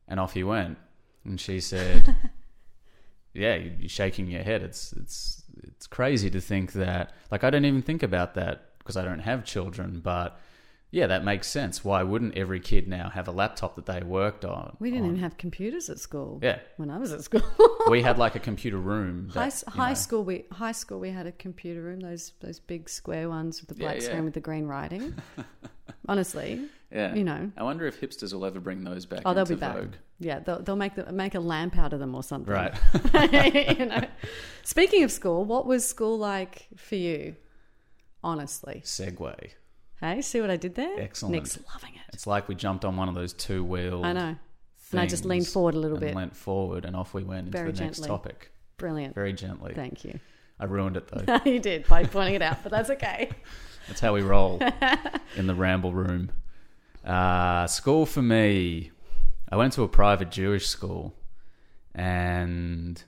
[0.08, 0.78] and off he went.
[1.24, 2.16] And she said,
[3.34, 4.62] "Yeah, you're shaking your head.
[4.64, 7.14] It's it's it's crazy to think that.
[7.32, 10.40] Like I don't even think about that because I don't have children, but."
[10.96, 11.84] Yeah, that makes sense.
[11.84, 14.78] Why wouldn't every kid now have a laptop that they worked on?
[14.80, 15.10] We didn't on?
[15.12, 16.40] even have computers at school.
[16.42, 17.42] Yeah, When I was at school.
[17.90, 19.28] we had like a computer room.
[19.28, 22.62] high, That, you high school we high school we had a computer room those those
[22.62, 24.04] big square ones with the black yeah.
[24.06, 25.14] screen with the green writing
[26.08, 29.24] honestly Yeah, you know I wonder if hipsters will ever bring those back.
[29.26, 29.94] oh they'll into be back vogue.
[30.20, 32.74] yeah they'll, they'll make the, make a lamp out of them or something Right.
[33.80, 34.06] you know
[34.64, 37.36] speaking of school what was school like for you
[38.24, 39.52] honestly Segway.
[40.02, 41.34] Hey see what i did there Excellent.
[41.34, 44.04] nick's loving it It's like we jumped on one of those two wheels.
[44.06, 44.36] i know
[44.92, 47.48] and i just leaned forward a little and bit leant forward, and off we went
[47.48, 48.52] into Very the next topic.
[48.78, 49.74] brilliant Very gently.
[49.74, 50.20] thank you
[50.58, 51.40] I ruined it though.
[51.46, 53.30] you did by pointing it out but that's okay
[53.88, 54.60] That's how we roll
[55.36, 56.32] in the ramble room.
[57.06, 58.90] Uh, school for me,
[59.52, 61.14] I went to a private Jewish school,
[61.94, 63.04] and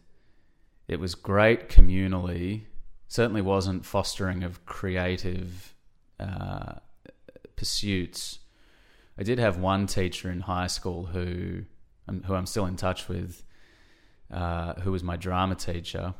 [0.87, 2.65] it was great communally.
[3.07, 5.73] Certainly wasn't fostering of creative
[6.19, 6.73] uh,
[7.55, 8.39] pursuits.
[9.17, 11.63] I did have one teacher in high school who,
[12.07, 13.43] um, who I'm still in touch with,
[14.31, 16.13] uh, who was my drama teacher,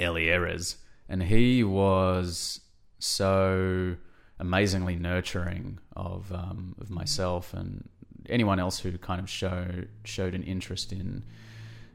[0.00, 0.76] Eli Erez,
[1.08, 2.60] and he was
[2.98, 3.96] so
[4.38, 7.88] amazingly nurturing of um, of myself and
[8.28, 11.22] anyone else who kind of showed showed an interest in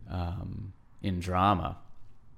[0.10, 1.77] um, in drama,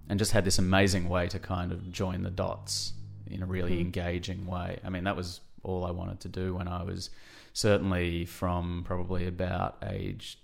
[0.10, 2.94] and just had this amazing way to kind of join the dots
[3.32, 4.80] in a really engaging way.
[4.84, 7.10] I mean, that was all I wanted to do when I was
[7.54, 10.40] certainly from probably about age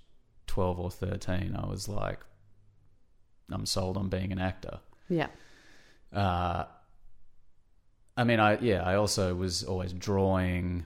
[0.48, 1.56] twelve or thirteen.
[1.56, 2.20] I was like,
[3.52, 4.80] I'm sold on being an actor.
[5.10, 5.28] yeah
[6.12, 6.66] Uh,
[8.16, 10.86] I mean, I yeah, I also was always drawing.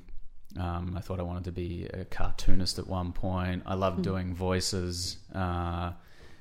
[0.58, 3.64] Um, I thought I wanted to be a cartoonist at one point.
[3.66, 5.92] I loved doing voices, uh,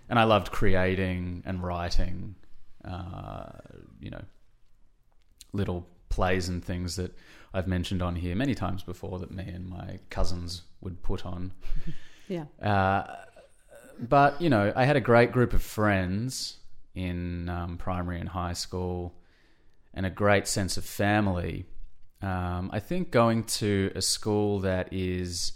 [0.08, 2.36] and I loved creating and writing.
[2.84, 3.48] Uh,
[4.00, 4.22] you know,
[5.56, 7.16] little plays and things that
[7.52, 11.52] I've mentioned on here many times before that me and my cousins would put on.
[12.28, 13.04] yeah Uh,
[13.98, 16.58] but you know, I had a great group of friends
[16.94, 19.14] in um, primary and high school,
[19.94, 21.66] and a great sense of family.
[22.22, 25.52] Um, I think going to a school that is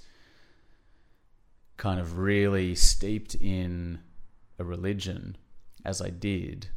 [1.76, 4.00] kind of really steeped in
[4.58, 5.36] a religion,
[5.84, 6.68] as I did,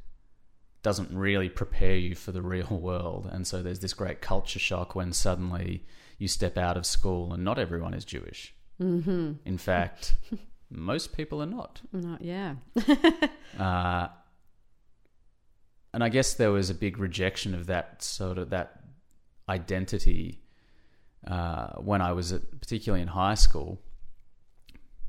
[0.84, 3.28] doesn't really prepare you for the real world.
[3.32, 5.86] And so there's this great culture shock when suddenly
[6.19, 8.54] you step out of school and not everyone is Jewish.
[8.82, 9.34] Mm-hmm.
[9.46, 10.13] In fact,
[10.69, 11.82] most people are not.
[11.91, 12.56] No, yeah
[13.60, 14.08] Uh,
[15.93, 18.82] and I guess there was a big rejection of that sort of that
[19.48, 20.41] identity
[21.28, 23.80] uh, when I was at, particularly in high school.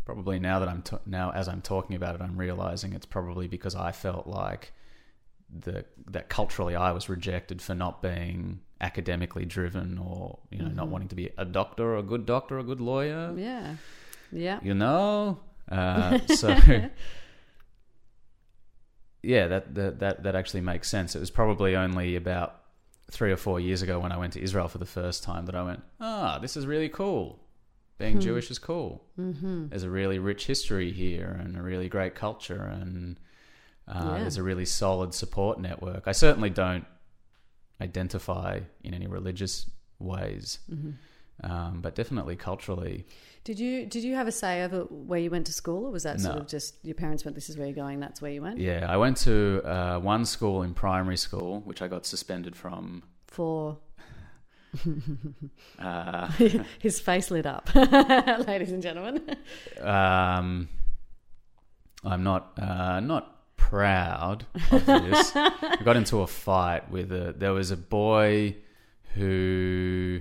[0.04, 3.48] Probably now that I'm t- now as I'm talking about it, I'm realizing it's probably
[3.48, 4.74] because I felt like
[5.50, 10.88] the that culturally I was rejected for not being academically driven or you know not
[10.88, 13.34] wanting to be a doctor or a good doctor or a good lawyer.
[13.36, 13.76] Yeah.
[14.32, 14.60] Yeah.
[14.62, 15.40] You know?
[15.70, 16.48] Uh, so
[19.22, 21.14] yeah that, that that that actually makes sense.
[21.14, 22.60] It was probably only about
[23.10, 25.54] three or four years ago when i went to israel for the first time that
[25.54, 27.38] i went ah this is really cool.
[27.98, 29.04] Being jewish is cool.
[29.18, 29.68] Mm-hmm.
[29.68, 33.20] there's a really rich history here and a really great culture and
[33.88, 34.18] uh, Yeah.
[34.20, 36.86] there's a really solid support network i certainly don't
[37.80, 39.68] identify in any religious
[39.98, 40.58] ways
[41.42, 43.04] um, but definitely culturally
[43.42, 46.04] Did you did you have a say over where you went to school, or was
[46.04, 47.34] that sort of just your parents went?
[47.34, 47.98] This is where you're going.
[48.00, 48.58] That's where you went.
[48.58, 53.02] Yeah, I went to uh, one school in primary school, which I got suspended from.
[53.26, 53.76] For
[55.78, 56.28] Uh,
[56.80, 57.68] his face lit up,
[58.46, 59.20] ladies and gentlemen.
[59.80, 60.68] um,
[62.04, 63.33] I'm not uh, not
[63.74, 65.32] proud of this.
[65.34, 67.34] I got into a fight with a.
[67.36, 68.56] There was a boy
[69.14, 70.20] who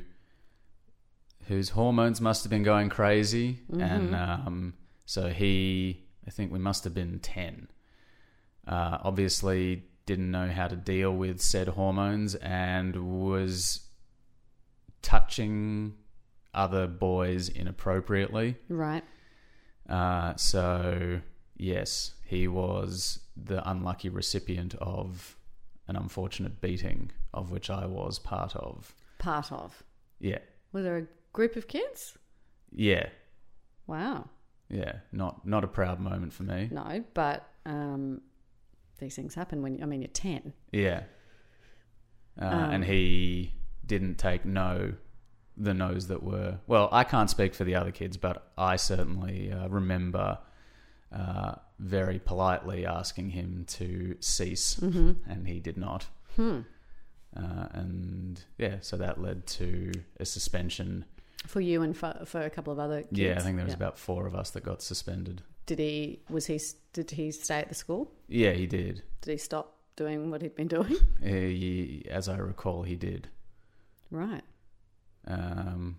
[1.48, 4.74] whose hormones must have been going crazy, and um,
[5.06, 6.04] so he.
[6.26, 7.68] I think we must have been ten.
[8.68, 13.82] Uh, obviously, didn't know how to deal with said hormones and was
[15.02, 15.94] touching
[16.56, 18.56] other boys inappropriately.
[18.70, 19.04] Right.
[19.88, 21.20] Uh, so,
[21.58, 25.38] yes, he was the unlucky recipient of
[25.88, 28.96] an unfortunate beating, of which I was part of.
[29.20, 29.84] Part of.
[30.20, 30.40] Yeah.
[30.72, 32.18] Were there a group of kids?
[32.76, 33.08] yeah,
[33.86, 34.30] Wow.
[34.70, 36.70] yeah, not not a proud moment for me.
[36.72, 38.22] No, but um,
[38.98, 40.54] these things happen when I mean you're ten.
[40.72, 41.04] Yeah.
[42.42, 43.54] Uh, Um, and he
[43.86, 44.94] didn't take no,
[45.58, 46.60] the no's that were.
[46.66, 50.40] Well, I can't speak for the other kids, but I certainly uh, remember
[51.12, 56.06] uh, very politely asking him to cease, and he did not.
[56.36, 56.62] Hmm.
[57.36, 61.06] Uh, and yeah, so that led to a suspension.
[61.48, 63.20] For you and for, for a couple of other kids.
[63.20, 63.78] Yeah, I think there was Yeah.
[63.78, 65.42] about four of us that got suspended.
[65.66, 66.22] Did he?
[66.30, 66.60] Was he?
[66.94, 68.12] Did he stay at the school?
[68.28, 69.02] Yeah, he did.
[69.22, 70.96] Did he stop doing what he'd been doing?
[71.22, 73.30] He, as I recall, he did.
[74.12, 74.44] Right.
[75.28, 75.98] Um,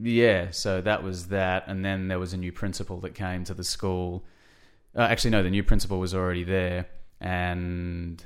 [0.00, 3.54] yeah, so that was that, and then there was a new principal that came to
[3.54, 4.24] the school.
[4.96, 6.86] Uh, actually, no, the new principal was already there,
[7.20, 8.24] and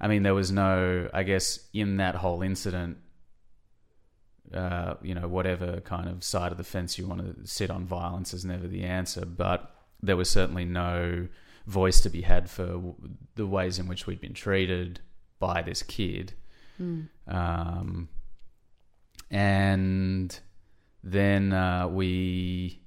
[0.00, 2.98] I mean, there was no, I guess, in that whole incident.
[4.52, 7.86] Uh, you know, whatever kind of side of the fence you want to sit on,
[7.86, 9.24] violence is never the answer.
[9.24, 11.28] But there was certainly no
[11.66, 12.94] voice to be had for w-
[13.36, 15.00] the ways in which we'd been treated
[15.38, 16.34] by this kid.
[17.26, 18.08] Um,
[19.30, 20.38] and
[21.06, 22.80] then uh, we,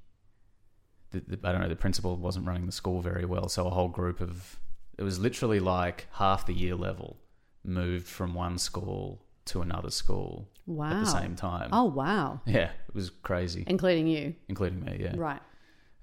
[1.12, 3.70] the, the, I don't know, the principal wasn't running the school very well, so a
[3.70, 4.60] whole group of,
[4.98, 7.18] it was literally like half the year level
[7.64, 10.92] moved from one school to another school Wow.
[10.92, 11.70] at the same time.
[11.72, 12.42] Oh wow.
[12.46, 14.36] Yeah, it was crazy, Including you.
[14.50, 14.98] including me.
[15.00, 15.40] Yeah, Right.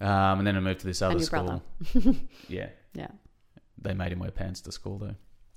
[0.01, 1.63] um, and then I moved to this other And your school.
[1.93, 2.17] brother.
[2.49, 3.09] yeah, Yeah.
[3.77, 5.17] they made him wear pants to school though.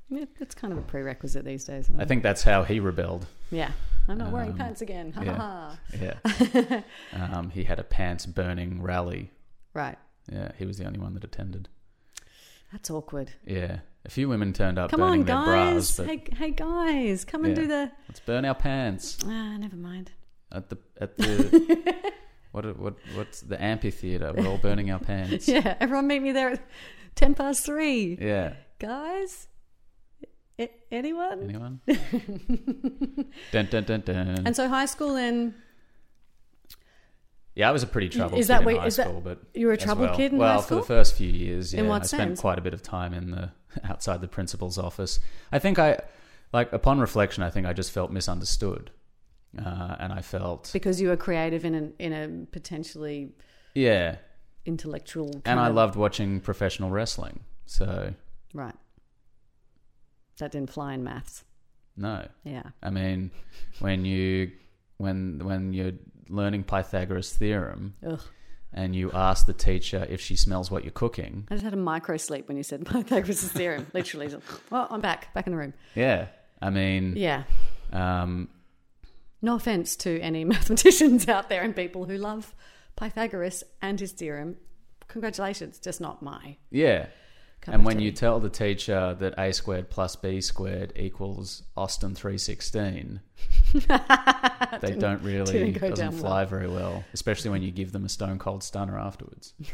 [0.10, 1.90] Yeah, It's kind of a prerequisite these days.
[1.98, 3.26] I think that's how he rebelled.
[3.52, 3.72] Yeah.
[4.08, 5.12] I'm not wearing Um, pants again.
[5.12, 5.36] Ha yeah.
[5.36, 6.82] ha Yeah.
[7.38, 9.32] um, he had a pants burning rally.
[9.74, 9.98] Right.
[10.32, 11.68] Yeah, he was the only one that attended.
[12.72, 13.32] That's awkward.
[13.46, 17.24] Yeah, a few women turned up Come burning on, their bras, but hey, hey, guys,
[17.26, 17.92] come and do the.
[18.10, 20.12] let's burn our pants Ah, never mind.
[20.52, 21.96] at the at the
[22.52, 24.34] what what what's the amphitheater?
[24.36, 25.48] We're all burning our pants.
[25.50, 26.62] Yeah, everyone meet me there at
[27.16, 28.54] ten past three, Yeah.
[28.80, 29.48] guys.
[30.60, 31.44] I- anyone?
[31.44, 31.82] Anyone?
[33.52, 34.44] dun, dun, dun, dun.
[34.46, 35.54] And so high school, then
[37.56, 39.40] yeah, I was a pretty troubled Is kid that in high is that- school, but
[39.54, 40.18] you were a as troubled well.
[40.18, 40.40] kid in school.
[40.40, 42.42] well, high for the first few years, yeah, In what I spent sense?
[42.42, 43.52] quite a bit of time in the
[43.84, 45.20] outside the principal's office.
[45.52, 46.00] I think I,
[46.54, 48.92] like, upon reflection, I think I just felt misunderstood,
[49.64, 53.32] uh, and I felt, because you were creative in an in a potentially
[53.74, 54.18] yeah,
[54.66, 55.42] intellectual.
[55.46, 57.40] and I of- loved watching professional wrestling.
[57.66, 58.14] So
[58.54, 58.76] right.
[60.40, 61.44] That didn't fly in maths.
[61.96, 62.64] no, Yeah.
[62.84, 63.32] I mean,
[63.80, 64.52] when you
[64.98, 65.94] when when you're
[66.30, 68.22] learning Pythagoras theorem Ugh.
[68.74, 71.78] and you ask the teacher if she smells what you're cooking, I just had a
[71.78, 73.88] micro sleep when you said Pythagoras' theorem.
[73.94, 74.30] Literally,
[74.70, 75.74] well, I'm back, back in the room.
[75.96, 76.28] yeah,
[76.62, 77.44] I mean, Yeah.
[77.92, 78.50] um,
[79.42, 82.54] No offense to any mathematicians out there and people who love
[82.96, 84.58] Pythagoras and his theorem.
[85.08, 86.58] Congratulations, just not my.
[86.70, 87.08] yeah.
[87.66, 88.06] And when tea.
[88.06, 93.20] you tell the teacher that a squared plus b squared equals Austin three sixteen,
[93.74, 98.64] they don't really doesn't fly very well, especially when you give them a stone cold
[98.64, 99.54] stunner afterwards.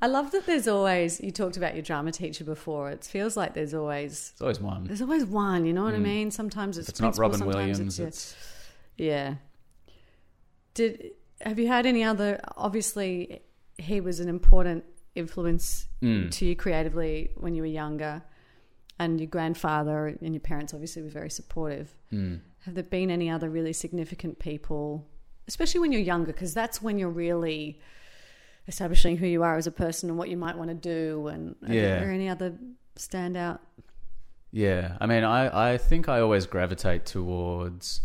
[0.00, 2.90] I love that there's always you talked about your drama teacher before.
[2.90, 4.84] It feels like there's always It's always one.
[4.86, 5.64] there's always one.
[5.64, 6.02] You know what I Mm.
[6.02, 6.30] mean?
[6.32, 8.34] Sometimes it's it's not Robin Williams, your- it's
[8.98, 9.34] Yeah.
[10.74, 12.40] Did have you had any other?
[12.56, 13.42] Obviously,
[13.78, 16.30] he was an important influence Mm.
[16.32, 18.22] to you creatively when you were younger,
[18.98, 21.94] and your grandfather and your parents obviously were very supportive.
[22.12, 22.40] mm.
[22.60, 25.06] Have there been any other really significant people,
[25.48, 27.80] especially when you're younger, because that's when you're really
[28.68, 31.26] establishing who you are as a person and what you might want to do?
[31.28, 31.98] And are Yeah.
[32.00, 32.56] there any other
[32.96, 33.58] standout?
[34.52, 38.02] Yeah, I mean, I, I think I always gravitate towards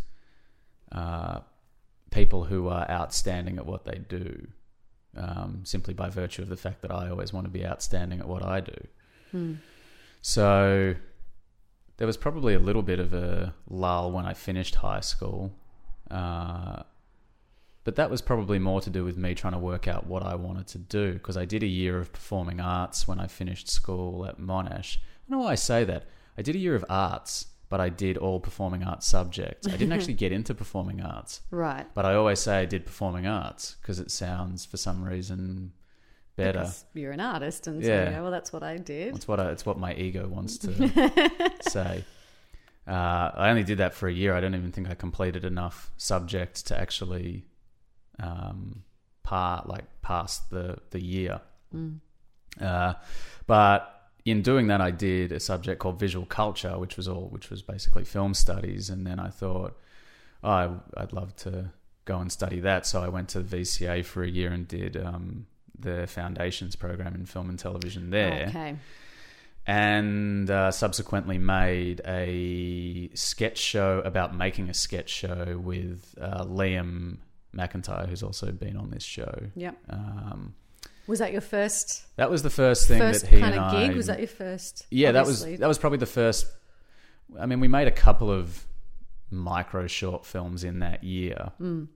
[0.91, 1.41] uh,
[2.09, 4.47] people who are outstanding at what they do,
[5.17, 8.27] um, simply by virtue of the fact that I always want to be outstanding at
[8.27, 8.87] what I do.
[9.31, 9.53] Hmm.
[10.21, 10.95] So
[11.97, 15.51] there was probably a little bit of a lull when I finished high school.
[16.09, 16.83] Uh,
[17.83, 20.35] but that was probably more to do with me trying to work out what I
[20.35, 24.25] wanted to do because I did a year of performing arts when I finished school
[24.25, 24.97] at Monash.
[24.97, 26.03] I don't know why I say that.
[26.37, 29.67] I did a year of arts, but I did all performing arts subjects.
[29.67, 31.85] I didn't actually get into performing arts, Right.
[31.93, 35.73] but I always say I did performing arts because it sounds, for some reason,
[36.35, 36.59] better.
[36.59, 38.09] Because you're an artist, and so Yeah.
[38.09, 39.15] you go, well, that's what I did.
[39.15, 42.05] It's what I, it's what my ego wants to say.
[42.87, 44.33] Uh, I only did that for a year.
[44.33, 47.45] I don't even think I completed enough subjects to actually
[48.19, 48.83] um,
[49.23, 51.41] par like pass the the year.
[51.75, 51.99] Mm.
[52.61, 52.93] Uh,
[53.45, 53.96] but
[54.31, 57.61] in doing that, I did a subject called visual culture, which was all which was
[57.61, 58.89] basically film studies.
[58.89, 59.79] And then I thought,
[60.43, 61.71] I I'd love to
[62.05, 62.85] go and study that.
[62.85, 65.47] So I went to the VCA for a year and did um,
[65.79, 68.75] the foundations program in film and television there, Okay.
[69.65, 77.17] and uh, subsequently made a sketch show about making a sketch show with uh, Liam
[77.55, 79.33] McIntyre, who's also been on this show.
[79.55, 79.77] Yep.
[79.89, 80.55] Um,
[81.07, 83.73] Was that your first that was the first thing first that he kind and of
[83.73, 83.95] I gig?
[83.95, 84.85] Was that your first?
[84.91, 86.45] yeah, that was that was probably the first.
[87.39, 88.65] I mean, we made a couple of
[89.29, 91.87] micro short films in that year, Mm.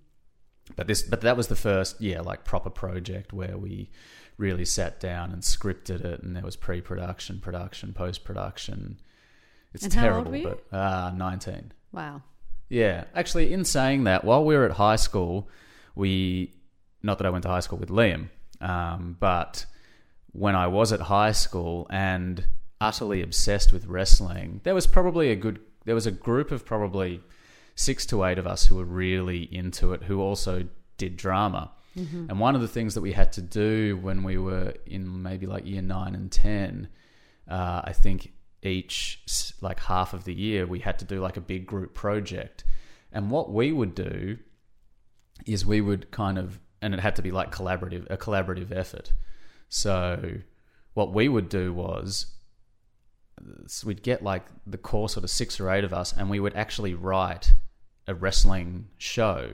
[0.75, 3.89] but this, but that was the first, yeah, like proper project where we
[4.37, 8.99] really sat down and scripted it, and there was pre-production, production, post-production.
[9.73, 11.71] It's And how old terrible, but uh, nineteen.
[11.93, 12.23] Wow.
[12.67, 15.49] Yeah, actually, in saying that, while we were at high school,
[15.95, 16.53] we
[17.03, 18.29] not that I went to high school with Liam,
[18.61, 19.65] um, but
[20.31, 22.45] when I was at high school and
[22.79, 27.21] utterly obsessed with wrestling, there was probably a good there was a group of probably
[27.75, 31.71] six to eight of us who were really into it, who also did drama.
[32.29, 35.45] And one of the things that we had to do when we were in maybe
[35.45, 36.87] like year nine and ten,
[37.49, 38.31] uh, I think
[38.63, 39.23] each
[39.59, 42.63] like half of the year we had to do like a big group project.
[43.11, 44.37] And what we would do
[45.45, 49.13] is we would kind of and it had to be like collaborative a collaborative effort.
[49.69, 50.39] So
[50.93, 52.27] what we would do was
[53.67, 56.39] so we'd get like the core sort of six or eight of us and we
[56.39, 57.53] would actually write
[58.07, 59.51] a wrestling show.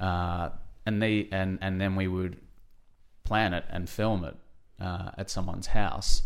[0.00, 0.50] Uh,
[0.86, 2.36] and the and and then we would
[3.24, 4.36] plan it and film it
[4.80, 6.22] uh, at someone's house.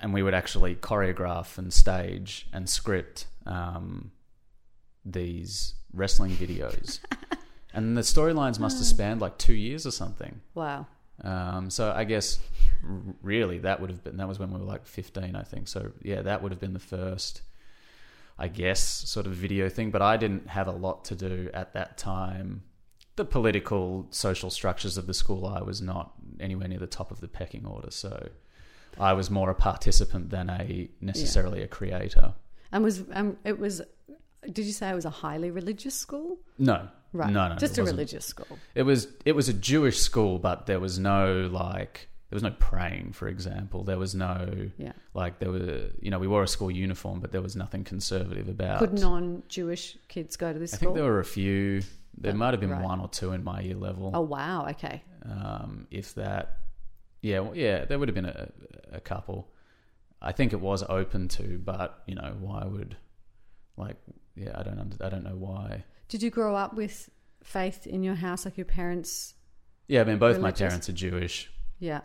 [0.00, 4.10] And we would actually choreograph and stage and script um,
[5.04, 7.00] these wrestling videos
[7.74, 10.40] and the storylines must have spanned like two years or something.
[10.54, 10.86] Wow.
[11.22, 12.38] um, so I guess
[13.22, 15.68] really that would have been that was when we were like 15 I think.
[15.68, 17.42] So yeah that would have been the first
[18.38, 19.90] I guess sort of video thing.
[19.90, 22.62] But I didn't have a lot to do at that time.
[23.16, 27.20] The political social structures of the school I was not anywhere near the top of
[27.20, 27.90] the pecking order.
[27.90, 28.28] So
[28.98, 32.34] I was more a participant than a necessarily a creator.
[32.72, 33.82] And was um, it was?
[34.44, 36.38] Did you say it was a highly religious school?
[36.58, 37.30] no Right.
[37.32, 37.96] no no Just a wasn't.
[37.96, 38.58] religious school.
[38.74, 42.50] It was it was a Jewish school, but there was no like there was no
[42.58, 43.84] praying, for example.
[43.84, 44.92] There was no Yeah.
[45.14, 48.48] like there were you know we wore a school uniform, but there was nothing conservative
[48.48, 48.80] about.
[48.80, 50.76] Could non-Jewish kids go to this school.
[50.76, 50.94] I school?
[50.94, 51.80] think there were a few.
[52.16, 52.82] There But- might have been right.
[52.84, 54.66] one or two in my year level, Oh wow.
[54.70, 55.02] Okay.
[55.24, 56.58] um, if that.
[57.22, 58.48] Yeah, well, yeah, there would have been a,
[58.92, 59.48] a couple.
[60.20, 62.96] I think it was open to, but you know why would
[63.76, 63.96] like
[64.36, 65.84] yeah I don't under, I don't know why.
[66.08, 67.10] Did you grow up with
[67.42, 69.34] faith in your house, like your parents?
[69.88, 71.50] Yeah, I mean both my parents are Jewish.
[71.78, 72.00] Yeah.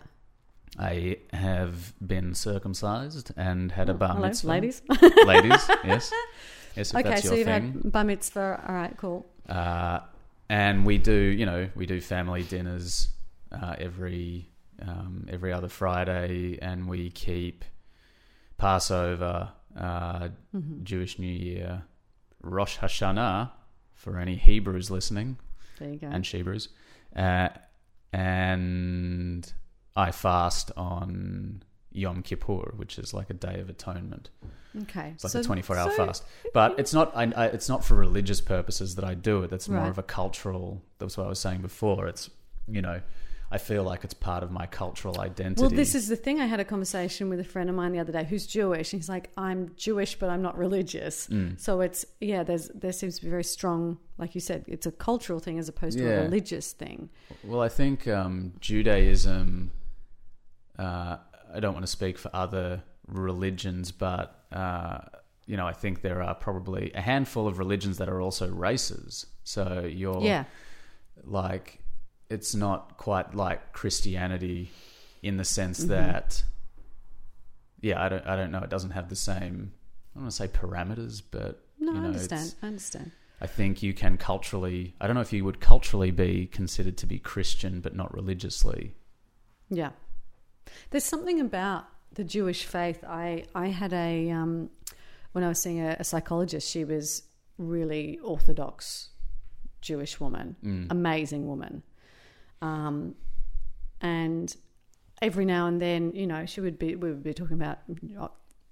[0.77, 4.47] I have been circumcised and had a bar Oh, Hello, mitzvah.
[4.47, 4.81] ladies.
[5.25, 6.11] Ladies, yes.
[6.75, 7.73] Yes, okay, that's so you've thing.
[7.81, 8.63] had bar mitzvah.
[8.67, 9.25] All right, cool.
[9.49, 10.01] Uh,
[10.49, 13.07] and we do, you know, we do family dinners
[13.51, 14.49] uh, every
[14.81, 17.65] um, every other Friday, and we keep
[18.57, 20.83] Passover, uh, Mm-hmm.
[20.83, 21.83] Jewish New Year,
[22.41, 23.51] Rosh Hashanah
[23.93, 25.37] for any Hebrews listening
[25.79, 26.07] There you go.
[26.07, 26.69] and Shebrews,
[27.15, 27.49] uh,
[28.13, 29.51] and
[29.95, 34.29] I fast on Yom Kippur, which is like a day of atonement.
[34.83, 36.23] okay, It's like so, a 24 hour so- fast.
[36.53, 39.49] But it's not I, I, it's not for religious purposes that I do it.
[39.49, 39.89] That's more Right.
[39.89, 42.07] of a cultural that's what I was saying before.
[42.07, 42.29] It's
[42.67, 43.01] you know,
[43.51, 45.61] I feel like it's part of my cultural identity.
[45.61, 46.39] Well, this is the thing.
[46.39, 49.01] I had a conversation with a friend of mine the other day who's Jewish, and
[49.01, 51.59] he's like, "I'm Jewish, but I'm not religious." Mm.
[51.59, 54.91] So it's yeah, there's there seems to be very strong, like you said, it's a
[54.91, 56.11] cultural thing as opposed to Yeah.
[56.11, 57.09] a religious thing.
[57.43, 59.71] Well, I think um, Judaism.
[60.77, 61.17] Uh,
[61.53, 64.99] I don't want to speak for other religions, but uh,
[65.47, 69.25] you know, I think there are probably a handful of religions that are also races.
[69.43, 70.43] So you're Yeah,
[71.23, 71.79] like
[72.29, 74.71] it's not quite like Christianity
[75.21, 75.89] in the sense Mm-hmm.
[75.89, 76.43] that
[77.81, 79.71] yeah, I don't I don't know, it doesn't have the same
[80.13, 82.55] I don't want to say parameters, but no, you know, I understand.
[82.61, 83.11] I understand.
[83.41, 87.05] I think you can culturally I don't know if you would culturally be considered to
[87.05, 88.93] be Christian but not religiously.
[89.69, 89.91] Yeah,
[90.89, 93.03] there's something about the Jewish faith.
[93.07, 94.69] I I had a um,
[95.31, 96.69] when I was seeing a, a psychologist.
[96.69, 97.23] She was
[97.57, 99.09] really orthodox
[99.81, 100.87] Jewish woman, Mm.
[100.89, 101.83] amazing woman,
[102.61, 103.15] um,
[104.01, 104.55] and
[105.21, 107.79] every now and then, you know, she would be we would be talking about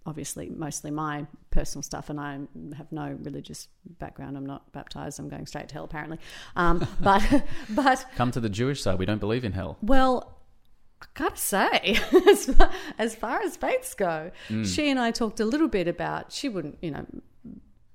[0.06, 2.40] obviously mostly my personal stuff, and I
[2.78, 3.68] have no religious
[4.00, 4.38] background.
[4.38, 5.20] I'm not baptized.
[5.20, 6.20] I'm going straight to hell apparently,
[6.56, 9.78] um, but but Come to the Jewish side, we don't believe in hell.
[9.82, 10.38] well,
[11.02, 14.32] I gotta say, as far, as far as faiths go,
[14.64, 16.32] she and I talked a little bit about.
[16.32, 17.06] She wouldn't, you know,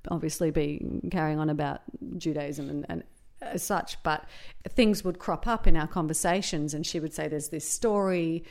[0.09, 1.81] obviously be carrying on about
[2.17, 3.03] Judaism and, and
[3.43, 4.25] as such, but
[4.69, 8.45] things would crop up in our conversations, and she would say, "There's this story."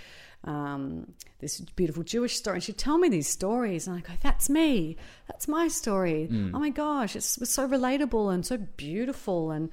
[0.43, 4.49] Um, this beautiful Jewish story, and she'd tell me these stories, and I go, "That's
[4.49, 4.97] me.
[5.27, 6.27] That's my story.
[6.31, 9.69] Oh my gosh, it's, it's so relatable and so beautiful." And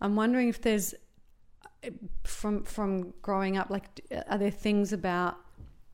[0.00, 0.94] I'm wondering if there's
[2.22, 3.86] from from growing up, like,
[4.28, 5.36] are there things about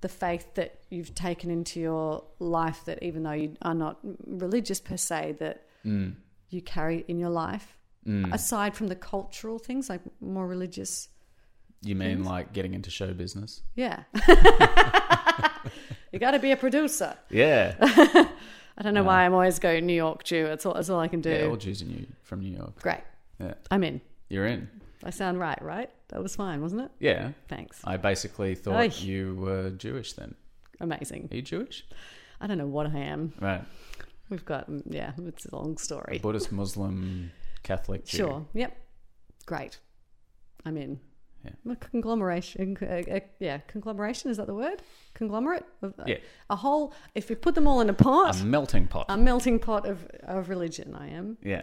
[0.03, 4.81] the faith that you've taken into your life that, even though you are not religious
[4.81, 6.15] per se, that Mm.
[6.51, 8.33] you carry in your life, Mm.
[8.33, 11.09] aside from the cultural things, like more religious?
[11.83, 13.63] You mean like getting into show business?
[13.75, 14.05] Yeah.
[16.13, 17.17] you got to be a producer.
[17.31, 17.75] Yeah.
[17.81, 20.47] I don't know why I'm always going New York Jew.
[20.47, 21.31] That's all, that's all I can do.
[21.31, 22.81] yeah, all Jews in New, from New York.
[22.83, 23.01] Great.
[23.39, 23.55] Yeah.
[23.71, 24.01] I'm in.
[24.29, 24.69] You're in.
[25.05, 25.91] I sound right, right?
[26.09, 26.91] That was fine, wasn't it?
[26.99, 27.31] Yeah.
[27.49, 27.81] Thanks.
[27.85, 28.91] I basically thought Oy.
[28.97, 30.35] you were Jewish then.
[30.81, 31.29] Amazing.
[31.31, 31.87] Are you Jewish?
[32.41, 33.33] I don't know what I am.
[33.41, 33.63] Right.
[34.29, 36.19] We've got, mm, yeah, it's a long story.
[36.23, 37.31] Buddhist, Muslim,
[37.63, 38.17] Catholic, Jew.
[38.19, 38.47] Sure.
[38.55, 38.77] Yep.
[39.47, 39.79] Great.
[40.65, 41.01] I'm in.
[41.45, 41.73] Yeah.
[41.73, 42.77] A conglomeration.
[42.83, 42.85] uh,
[43.15, 44.83] uh, yeah, conglomeration is that the word?
[45.15, 45.65] Conglomerate.
[45.81, 46.19] Of, Yeah.
[46.51, 46.93] A whole.
[47.15, 49.07] If we put them all in a pot, A melting pot.
[49.09, 50.95] a melting pot of of religion.
[50.95, 51.39] I am.
[51.43, 51.63] yeah.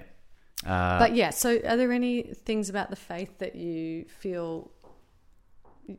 [0.66, 1.30] Uh, But yeah.
[1.30, 4.72] So, are there any things about the faith that you feel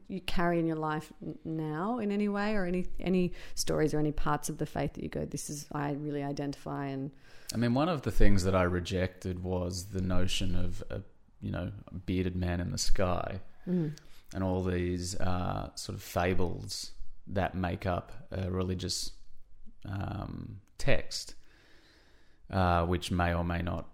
[0.09, 1.13] you carry in your life
[1.45, 5.03] now in any way, or any any stories or any parts of the faith that
[5.05, 7.11] you go, this is I really identify and
[7.55, 11.01] I mean, one of the things that I rejected was the notion of a,
[11.41, 13.41] you know, a bearded man in the sky,
[14.35, 16.93] and all these uh, sort of fables
[17.27, 19.13] that make up a religious
[19.85, 21.35] um, text,
[22.51, 23.87] uh, which may or may not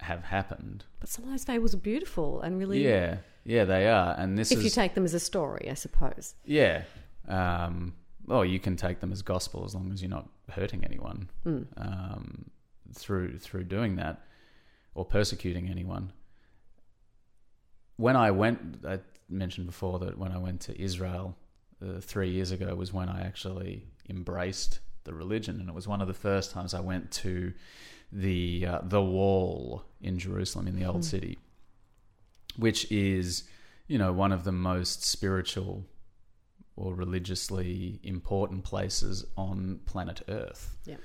[0.00, 0.84] have happened.
[1.00, 2.84] But some of those fables are beautiful and really.
[2.84, 5.74] Yeah, yeah, they are, and this If is you take them as a story, I
[5.74, 6.34] suppose.
[6.44, 6.82] Yeah.
[7.28, 7.94] Um,
[8.26, 11.28] well, you can take them as gospel as long as you're not hurting anyone
[11.76, 12.50] um,
[12.94, 14.22] through through doing that
[14.94, 16.12] or persecuting anyone.
[17.96, 21.36] When I went, I mentioned before that when I went to Israel
[21.82, 26.00] uh, three years ago was when I actually embraced the religion, and it was one
[26.00, 27.52] of the first times I went to
[28.12, 31.38] the uh, the Wall in Jerusalem in the Old City,
[32.56, 33.44] which is
[33.86, 35.84] you know one of the most spiritual
[36.76, 40.76] or religiously important places on planet Earth.
[40.84, 40.96] Yeah.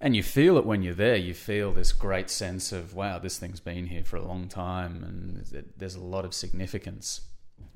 [0.00, 1.16] And you feel it when you're there.
[1.16, 5.02] You feel this great sense of, wow, this thing's been here for a long time,
[5.02, 5.44] and
[5.76, 7.22] there's a lot of significance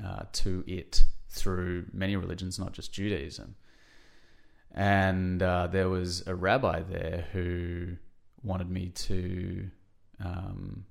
[0.05, 3.57] uh, to it through many religions, not just Judaism.
[4.71, 7.97] And uh, there was a rabbi there who
[8.43, 9.69] wanted me to
[10.25, 10.85] um,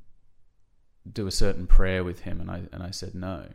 [1.12, 3.46] do a certain prayer with him, and I and I said no.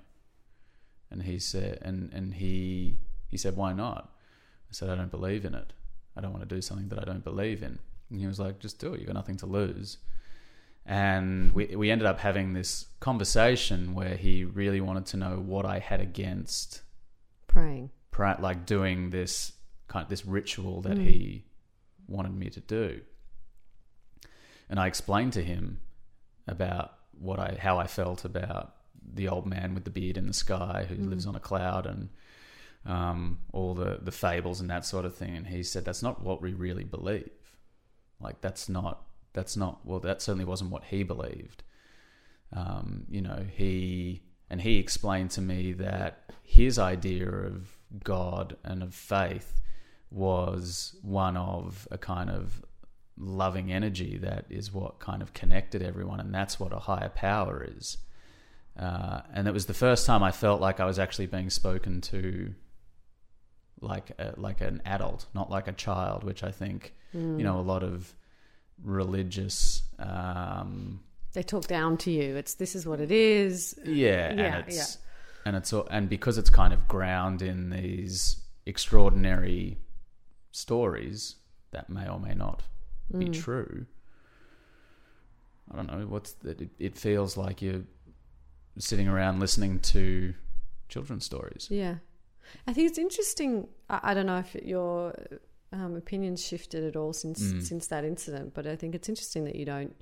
[1.11, 2.97] And he said, and and he
[3.29, 4.13] he said, why not?
[4.69, 5.73] I said, I don't believe in it.
[6.17, 7.79] I don't want to do something that I don't believe in.
[8.11, 9.01] And he was like, just do it.
[9.01, 9.99] You've got nothing to lose.
[10.85, 15.67] And we we ended up having this conversation where he really wanted to know what
[15.67, 16.83] I had against
[17.49, 17.91] Praying.
[18.13, 19.53] pra- like doing this
[19.89, 21.05] kind of this ritual that mm.
[21.05, 21.45] he
[22.07, 23.01] wanted me to do.
[24.71, 25.81] And I explained to him
[26.47, 28.75] about what I how I felt about
[29.15, 31.09] the old man with the beard in the sky who mm.
[31.09, 32.11] lives on a cloud and
[32.87, 35.37] um, all the the fables and that sort of thing.
[35.37, 37.31] And he said that's not what we really believe.
[38.21, 41.63] Like that's not that's not well that certainly wasn't what he believed.
[42.53, 48.83] Um, you know he and he explained to me that his idea of God and
[48.83, 49.61] of faith
[50.11, 52.65] was one of a kind of
[53.19, 57.67] loving energy that is what kind of connected everyone, and that's what a higher power
[57.77, 57.99] is.
[58.79, 62.01] Uh, and it was the first time I felt like I was actually being spoken
[62.03, 62.55] to
[63.81, 67.63] like a, like an adult, not like a child, which I think you know a
[67.63, 68.15] lot of
[68.85, 71.01] religious um,
[71.33, 72.37] They talk down to you.
[72.37, 73.79] It's this is what it is.
[73.85, 74.99] yeah, Yeah, and it's
[75.47, 79.79] and it's all- and because it's kind of ground in these extraordinary
[80.53, 81.37] stories
[81.71, 82.63] that may or may not
[83.13, 83.19] Mm.
[83.21, 83.87] be true.
[85.71, 87.83] I don't know what's the, it, it feels like you're
[88.79, 90.35] sitting around listening to
[90.89, 91.69] children's stories.
[91.71, 91.97] Yeah.
[92.67, 93.69] I think it's interesting.
[93.91, 95.15] I, I don't know if your
[95.73, 97.63] um, opinions shifted at all since Mm.
[97.63, 99.95] since that incident, but I think it's interesting that you don't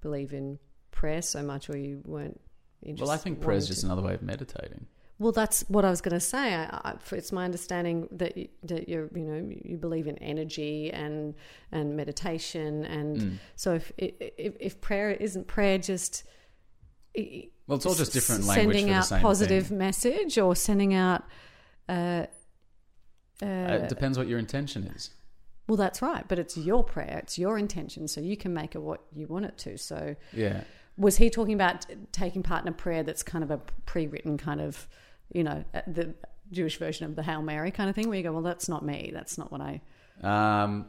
[0.00, 0.58] believe in
[0.92, 2.40] prayer so much, or you weren't.
[2.82, 4.86] Interested, Well, I think prayer is just to- another way of meditating.
[5.18, 6.54] Well, that's what I was going to say.
[6.54, 10.90] I, I, it's my understanding that you, that you're, you know, you believe in energy
[10.90, 11.34] and
[11.72, 13.38] and meditation, and Mm.
[13.54, 16.24] so if, if if prayer isn't prayer just
[17.66, 19.78] Well, it's all just different language sending out positive thing.
[19.78, 21.24] message or sending out.
[21.90, 22.26] Uh,
[23.42, 23.46] uh,
[23.82, 25.10] it depends what your intention is.
[25.66, 28.80] Well, that's right, but it's your prayer, it's your intention, so you can make it
[28.80, 29.78] what you want it to.
[29.78, 30.64] So, Yeah.
[30.96, 34.60] was he talking about taking part in a prayer that's kind of a pre-written kind
[34.60, 34.88] of,
[35.32, 36.14] you know, uh, the
[36.50, 38.84] Jewish version of the Hail Mary kind of thing, where you go, well, that's not
[38.84, 39.80] me, that's not what I.
[40.22, 40.86] Um,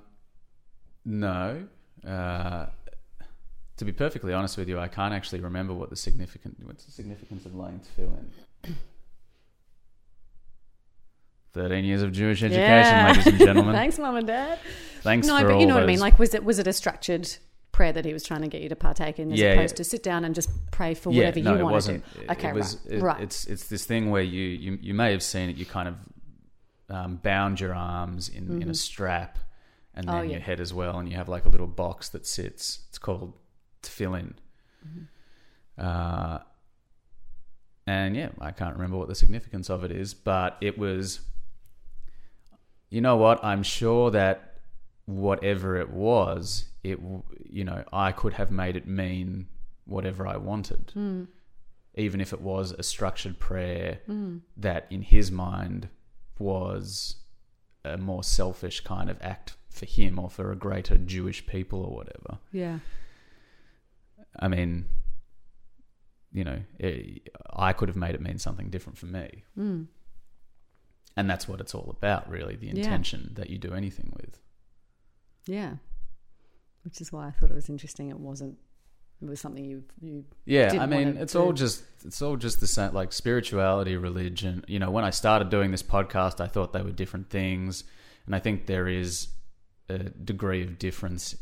[1.06, 1.68] no.
[2.06, 2.66] Uh,
[3.78, 6.92] to be perfectly honest with you, I can't actually remember what the significant what's the
[6.92, 8.26] significance of laying tefillin.
[11.54, 13.08] Thirteen years of Jewish education, Yeah.
[13.10, 13.74] ladies and gentlemen.
[13.82, 14.60] Thanks, mum and dad.
[15.02, 16.00] Thanks no, but you know what I mean.
[16.00, 17.30] Like, was it was it a structured
[17.74, 19.78] prayer that he was trying to get you to partake in, as Yeah, opposed yeah.
[19.78, 22.06] to sit down and just pray for whatever no, you it want wasn't.
[22.06, 22.22] to do?
[22.26, 23.22] It- Okay, it was, right, it- right.
[23.22, 25.58] It's it's this thing where you you, you may have seen it.
[25.58, 25.96] You kind of
[26.90, 29.38] um, bound your arms in, in a strap,
[29.94, 30.32] and Oh, then yeah.
[30.34, 32.80] your head as well, and you have like a little box that sits.
[32.90, 33.34] It's called
[33.84, 34.34] tefillin.
[34.88, 35.04] Mm-hmm.
[35.86, 36.40] Uh,
[37.88, 41.22] and yeah, I can't remember what the significance of it is, but it was.
[42.92, 43.44] You know what?
[43.44, 44.60] I'm sure that
[45.06, 47.00] whatever it was, it
[47.50, 49.48] you know I could have made it mean
[49.86, 51.24] whatever I wanted, Hmm.
[51.96, 54.00] even if it was a structured prayer
[54.58, 55.90] that in his mind
[56.38, 57.16] was
[57.84, 61.96] a more selfish kind of act for him or for a greater Jewish people or
[61.96, 62.38] whatever.
[62.52, 62.80] yeah,
[64.40, 64.86] I mean,
[66.32, 69.44] you know, it, I could have made it mean something different for me.
[69.58, 69.88] mm.
[71.18, 72.76] And that's what it's all about, really the Yeah.
[72.76, 74.40] intention that you do anything with.
[75.46, 75.76] yeah.
[76.84, 78.10] Which is why I thought it was interesting.
[78.10, 78.58] It wasn't.
[79.22, 80.26] It was something you you.
[80.46, 83.96] Yeah, I mean, want to it's all just it's all just the same, like spirituality,
[83.98, 84.66] religion.
[84.68, 87.84] You know, when I started doing this podcast, I thought they were different things,
[88.26, 89.28] and I think there is
[89.90, 91.36] a degree of difference,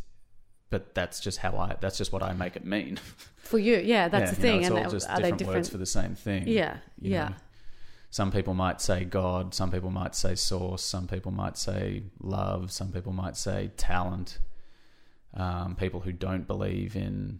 [0.69, 2.97] but that's just how I that's just what I make it mean.
[3.37, 4.59] For you, yeah, that's Yeah, the you know, thing.
[4.59, 5.55] it's and all are they different, different?
[5.59, 6.49] words for the same thing.
[6.49, 7.35] yeah, yeah, know.
[8.11, 12.71] Some people might say God, some people might say source, some people might say love,
[12.71, 14.39] some people might say talent.
[15.35, 17.39] Um, people who don't believe in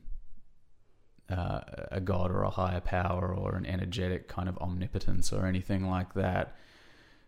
[1.30, 1.61] uh,
[1.91, 6.13] a God or a higher power or an energetic kind of omnipotence or anything like
[6.13, 6.55] that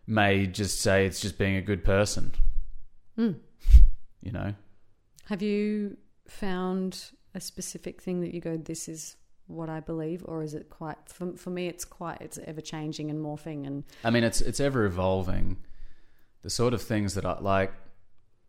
[0.06, 2.32] may just say it's just being a good person.
[3.18, 3.36] Mm.
[4.24, 4.54] You know?
[5.24, 5.96] Have you
[6.28, 9.16] found a specific thing that you go, this is
[9.46, 10.96] what I believe, or is it quite?
[11.06, 12.18] For, for me, it's quite.
[12.20, 15.58] It's ever changing and morphing, and I mean, it's it's ever evolving.
[16.42, 17.72] The sort of things that I like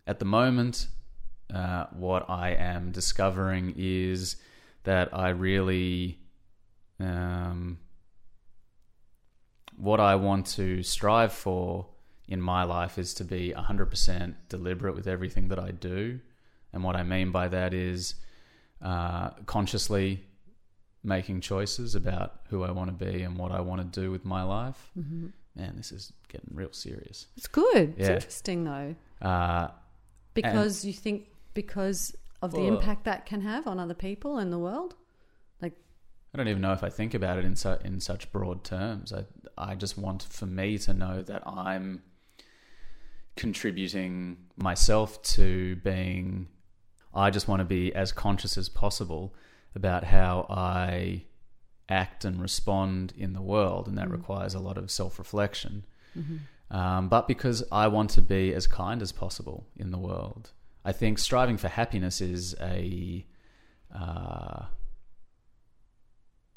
[0.07, 0.87] at the moment,
[1.53, 4.35] uh, what I am discovering is
[4.83, 6.19] that I really,
[6.99, 7.77] um,
[9.77, 11.87] what I want to strive for
[12.27, 16.19] in my life is to be 100% deliberate with everything that I do.
[16.71, 18.15] And what I mean by that is
[18.81, 20.25] uh, consciously
[21.03, 24.23] making choices about who I want to be and what I want to do with
[24.25, 24.91] my life.
[24.95, 27.27] Man, this is getting real serious.
[27.37, 27.93] it's good.
[27.97, 29.67] It's interesting though, Uh,
[30.33, 34.49] because you think because of the Well- impact that can have on other people in
[34.49, 34.95] the world.
[35.61, 35.73] Like,
[36.33, 39.13] I don't even know if I think about it in su- in such broad terms.
[39.13, 39.25] I
[39.57, 42.01] I just want for me to know that I'm
[43.35, 46.47] contributing myself to being.
[47.13, 49.35] I just want to be as conscious as possible
[49.75, 51.23] about how I
[51.89, 55.85] act and respond in the world, and that requires a lot of self reflection.
[56.71, 60.51] Um, but because I want to be as kind as possible in the world,
[60.83, 63.25] I think striving for happiness is a
[63.93, 64.65] uh,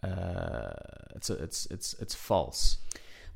[0.03, 0.73] uh,
[1.15, 2.79] it's it's it's it's false.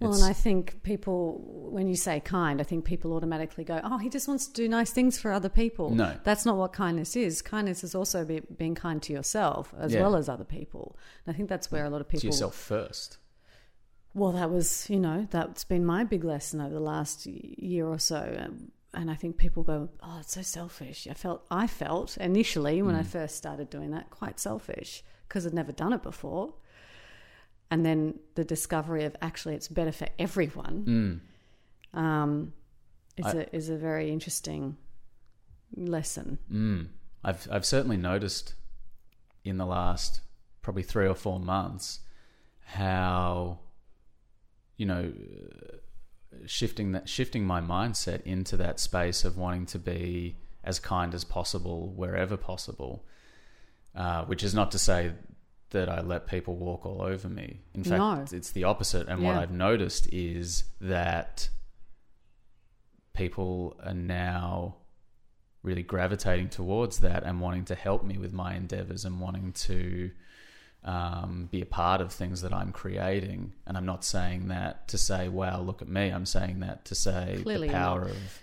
[0.01, 1.39] Well, It's- and I think people,
[1.71, 4.69] when you say kind, I think people automatically go, "Oh, he just wants to do
[4.69, 6.19] nice things for other people." No.
[6.25, 7.43] that's not what kindness is.
[7.43, 10.01] Kindness is also be, being kind to yourself as Yeah.
[10.03, 10.97] well as other people.
[11.27, 13.19] And I think that's where a lot of people to yourself first.
[14.15, 17.99] Well, that was, you know, that's been my big lesson over the last year or
[17.99, 18.37] so.
[18.39, 22.83] Um, And I think people go, "Oh, it's so selfish." I felt, I felt initially
[22.83, 26.55] when I first started doing that, quite selfish because I'd never done it before.
[27.71, 31.21] And then the discovery of actually it's better for everyone
[31.95, 32.53] um,
[33.17, 34.77] is I- a is a very interesting
[35.77, 36.39] lesson.
[36.53, 36.89] Mm.
[37.23, 38.55] I've I've certainly noticed
[39.45, 40.21] in the last
[40.63, 42.01] probably three or four months
[42.65, 43.59] how
[44.77, 45.13] you know
[46.47, 51.25] shifting that shifting my mindset into that space of wanting to be as kind as
[51.25, 53.05] possible wherever possible,
[53.95, 55.13] uh, which is not to say
[55.71, 57.61] that I let people walk all over me.
[57.75, 57.99] In fact,
[58.33, 58.37] No.
[58.37, 59.09] it's the opposite.
[59.09, 61.49] And what I've noticed is that
[63.15, 64.77] people are now
[65.63, 70.11] really gravitating towards that and wanting to help me with my endeavors and wanting to
[70.83, 73.53] um, be a part of things that I'm creating.
[73.67, 76.09] And I'm not saying that to say, wow, look at me.
[76.09, 78.11] I'm saying that to say Clearly the power not.
[78.11, 78.43] of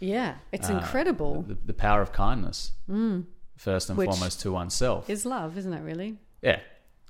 [0.00, 1.42] Yeah, it's Uh, incredible.
[1.42, 2.72] The, the power of kindness,
[3.56, 5.08] first and Which foremost to oneself.
[5.08, 5.80] Is love, isn't it?
[5.82, 6.18] Really?
[6.42, 6.60] Yeah,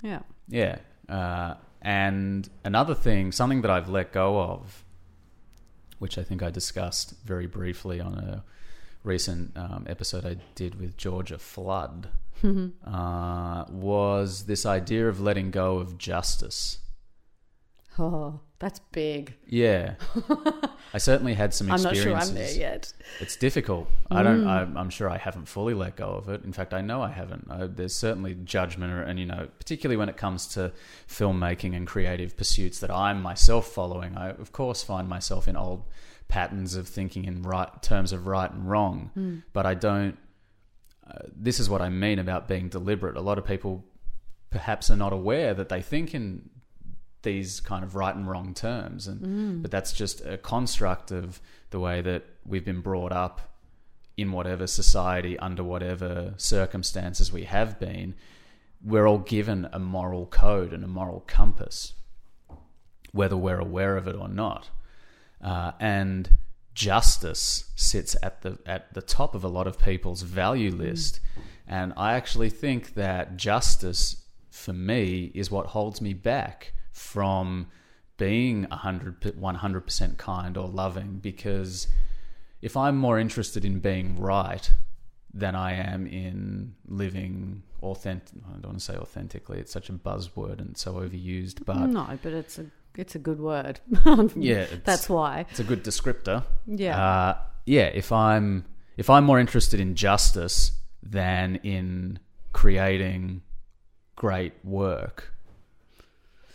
[0.01, 0.21] Yeah.
[0.47, 0.77] yeah.
[1.07, 4.83] Uh, and another thing, something that I've let go of,
[5.99, 8.43] which I think I discussed very briefly on a
[9.03, 12.09] recent um, episode I did with Georgia Flood,
[12.85, 16.77] uh, was this idea of letting go of justice.
[17.99, 19.35] Oh, that's big.
[19.47, 19.95] Yeah,
[20.93, 22.29] I certainly had some I'm not experiences.
[22.29, 22.93] sure I'm there yet.
[23.19, 23.89] It's difficult.
[24.09, 24.47] I don't.
[24.47, 26.43] I'm, I'm sure I haven't fully let go of it.
[26.43, 27.47] In fact, I know I haven't.
[27.49, 30.71] I, there's certainly judgment, or- and you know, particularly when it comes to
[31.07, 34.15] filmmaking and creative pursuits that I'm myself following.
[34.17, 35.83] I, of course, find myself in old
[36.27, 40.17] patterns of thinking in right terms of right and wrong, but I don't.
[41.09, 43.17] Uh, this is what I mean about being deliberate.
[43.17, 43.83] A lot of people
[44.51, 46.49] perhaps are not aware that they think in
[47.21, 49.07] these kind of right and wrong terms.
[49.07, 53.41] And but that's just a construct of the way that we've been brought up
[54.17, 58.15] in whatever society under whatever circumstances we have been.
[58.83, 61.93] We're all given a moral code and a moral compass
[63.11, 64.69] whether we're aware of it or not.
[65.41, 66.29] Uh, and
[66.73, 71.19] justice sits at the at the top of a lot of people's value list.
[71.67, 77.67] And i actually think that justice for me is what holds me back from
[78.17, 81.87] being 100 100% kind or loving because
[82.61, 84.71] if i'm more interested in being right
[85.33, 89.93] than i am in living authentic i don't want to say authentically it's such a
[89.93, 92.65] buzzword and so overused but no, but it's a
[92.97, 93.79] it's a good word.
[94.35, 95.45] yeah that's why.
[95.49, 97.01] it's a good descriptor Yeah.
[97.01, 98.65] uh, yeah, if I'm
[98.97, 102.19] if I'm more interested in justice than in
[102.51, 103.41] creating
[104.15, 105.33] great work,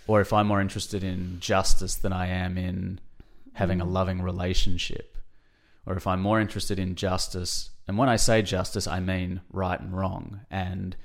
[0.07, 3.01] or if I'm more interested in justice than I am in
[3.55, 5.17] having a loving relationship,
[5.87, 9.81] or if I'm more interested in justice, and when I say justice, I mean right
[9.81, 10.97] and wrong, and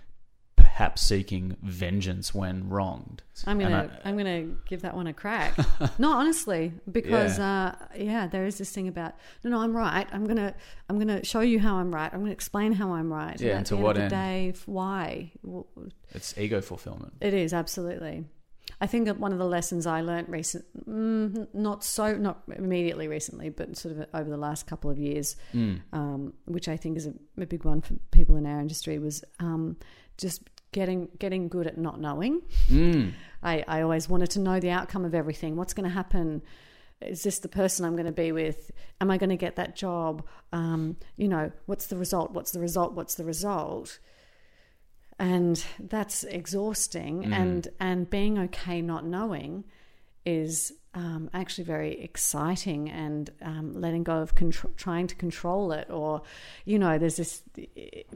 [0.80, 3.22] perhaps seeking vengeance when wronged.
[3.46, 5.58] I'm gonna I, am gonna give that one a crack.
[6.00, 10.08] no, honestly, because uh, yeah, there is this thing about no, no, I'm right.
[10.14, 10.56] I'm gonna
[10.88, 12.10] I'm gonna show you how I'm right.
[12.14, 13.40] I'm gonna explain how I'm right.
[13.42, 14.06] Yeah, and to what end end?
[14.06, 15.32] of the day, why?
[16.12, 17.14] It's ego fulfillment.
[17.20, 18.24] It is absolutely.
[18.82, 23.08] I think that one of the lessons I learnt recent, mm, not so, not immediately
[23.08, 25.82] recently, but sort of over the last couple of years, Mm.
[25.94, 29.24] um, which I think is a, a big one for people in our industry, was
[29.40, 29.78] um,
[30.18, 30.42] just
[30.72, 32.42] getting getting good at not knowing.
[32.70, 33.14] Mm.
[33.42, 35.56] I, I always wanted to know the outcome of everything.
[35.56, 36.42] What's going to happen?
[37.02, 38.72] Is this the person I'm going to be with?
[39.00, 40.26] Am I going to get that job?
[40.52, 42.32] Um, you know, what's the result?
[42.32, 42.94] What's the result?
[42.94, 44.00] What's the result?
[45.20, 47.34] And that's exhausting.
[47.34, 49.66] And and being okay not knowing
[50.26, 52.90] is um, actually very exciting.
[52.90, 56.22] And um, letting go of contr- trying to control it, or
[56.66, 57.44] you know, there's this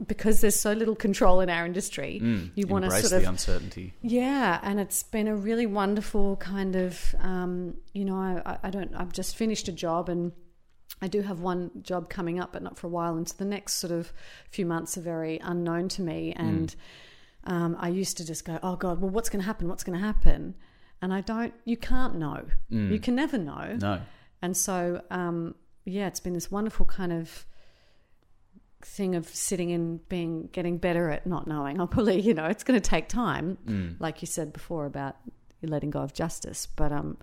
[0.06, 2.20] because there's so little control in our industry.
[2.54, 3.92] You want to sort the of uncertainty.
[4.00, 8.94] yeah, and it's been a really wonderful kind of, um, you know, I, I don't,
[8.94, 10.32] I've just finished a job and
[11.04, 13.14] I do have one job coming up, but not for a while.
[13.16, 14.10] And so the next sort of
[14.48, 16.32] few months are very unknown to me.
[16.34, 16.74] And
[17.44, 19.68] um, I used to just go, oh God, well, what's going to happen?
[19.68, 20.54] What's going to happen?
[21.02, 22.46] And I don't, you can't know.
[22.92, 23.76] You can never know.
[23.78, 24.00] No.
[24.40, 27.44] And so, um, yeah, it's been this wonderful kind of
[28.82, 31.78] thing of sitting and being getting better at not knowing.
[31.80, 33.58] I'll probably, you know, it's going to take time,
[34.00, 35.16] like you said before about
[35.62, 36.66] letting go of justice.
[36.74, 37.18] But um,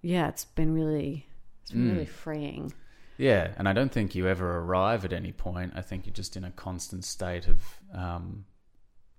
[0.00, 1.26] yeah, it's been really,
[1.62, 2.72] it's been really freeing.
[3.16, 5.72] Yeah, and I don't think you ever arrive at any point.
[5.76, 7.62] I think you're just in a constant state of
[7.92, 8.44] um,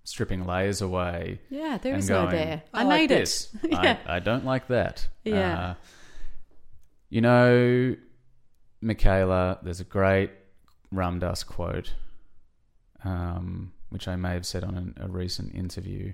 [0.04, 1.40] stripping layers away.
[1.50, 2.64] Yeah, there is going, no there.
[2.74, 3.50] I, like made this.
[3.64, 3.72] it.
[3.72, 3.98] yeah.
[4.06, 5.08] I, I don't like that.
[5.24, 5.60] Yeah.
[5.60, 5.74] Uh,
[7.10, 7.96] you know,
[8.82, 10.32] Michaela, there's a great
[10.92, 11.94] Ram Dass quote,
[13.04, 16.14] um, which I may have said on an, a recent interview,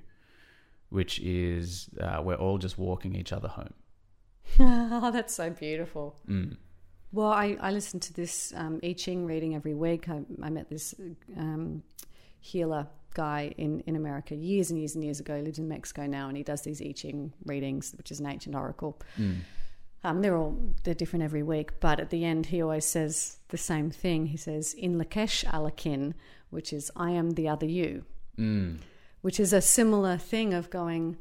[0.89, 3.73] which is, uh, "We're all just walking each other home."
[4.59, 6.19] oh, that's so beautiful.
[6.27, 6.57] Mm.
[7.13, 10.07] Well, I, I listen to this um, I Ching reading every week.
[10.09, 10.95] I, I met this
[11.37, 11.83] um,
[12.39, 15.35] healer guy in, in America years and years and years ago.
[15.35, 18.27] He lives in Mexico now, and he does these I Ching readings, which is an
[18.27, 18.97] ancient oracle.
[20.03, 23.57] Um, they're all they're different every week, but at the end, he always says the
[23.57, 24.25] same thing.
[24.27, 26.13] He says, "In Lakesh alakin,"
[26.49, 28.05] which is "I am the other you,"
[28.37, 28.79] Mm.
[29.21, 31.17] which is a similar thing of going.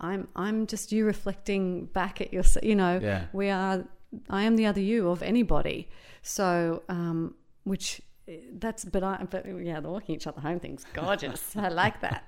[0.00, 2.64] I'm I'm just you reflecting back at yourself.
[2.64, 3.26] You know, Yeah.
[3.34, 3.84] we are.
[4.28, 5.88] I am the other you of anybody.
[6.22, 7.34] So, um,
[7.64, 8.00] which
[8.52, 11.56] that's but I but yeah, the walking each other home thing's gorgeous.
[11.56, 12.24] I like that.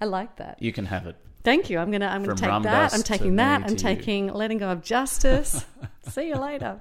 [0.00, 0.60] I like that.
[0.60, 1.16] You can have it.
[1.44, 1.78] Thank you.
[1.78, 2.94] I'm gonna I'm gonna take that.
[2.94, 3.62] I'm taking that.
[3.62, 3.76] I'm to you.
[3.78, 5.64] taking letting go of justice.
[6.08, 6.80] See you later.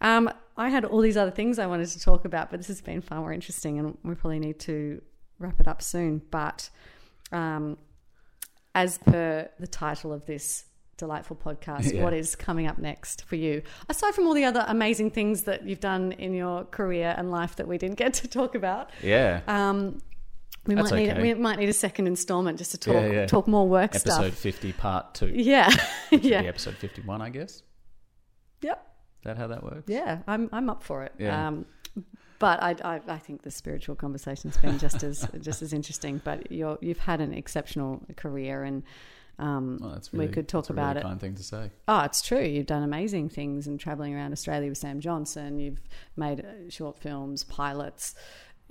[0.00, 2.80] Um, I had all these other things I wanted to talk about, but this has
[2.80, 5.00] been far more interesting, and we probably need to
[5.38, 6.22] wrap it up soon.
[6.30, 6.70] But
[7.30, 7.78] um,
[8.74, 10.64] as per the title of this
[11.02, 12.04] delightful podcast, Yeah.
[12.04, 13.62] what is coming up next for you?
[13.88, 17.56] Aside from all the other amazing things that you've done in your career and life
[17.56, 19.40] that we didn't get to talk about, Yeah.
[19.48, 19.98] um,
[20.66, 21.22] we That's might need okay.
[21.22, 23.26] we might need a second installment just to talk Yeah, yeah.
[23.26, 24.34] talk more work episode stuff.
[24.34, 25.26] 50, part two.
[25.34, 25.68] Yeah,
[26.12, 27.62] yeah, episode 51, I guess.
[28.62, 28.78] yep.
[29.20, 29.84] Is that how that works?
[29.88, 31.12] Yeah, I'm I'm up for it.
[31.18, 31.48] Yeah.
[31.48, 31.66] Um,
[32.38, 36.20] but I, I I think the spiritual conversation's been just as just as interesting.
[36.24, 38.82] But you're you've had an exceptional career, and
[39.42, 41.02] um, Well, that's we could talk that's a about really it.
[41.02, 41.70] kind thing to say.
[41.88, 42.42] Oh, it's true.
[42.42, 45.58] You've done amazing things and traveling around Australia with Sam Johnson.
[45.58, 45.80] You've
[46.16, 48.14] made uh, short films, pilots.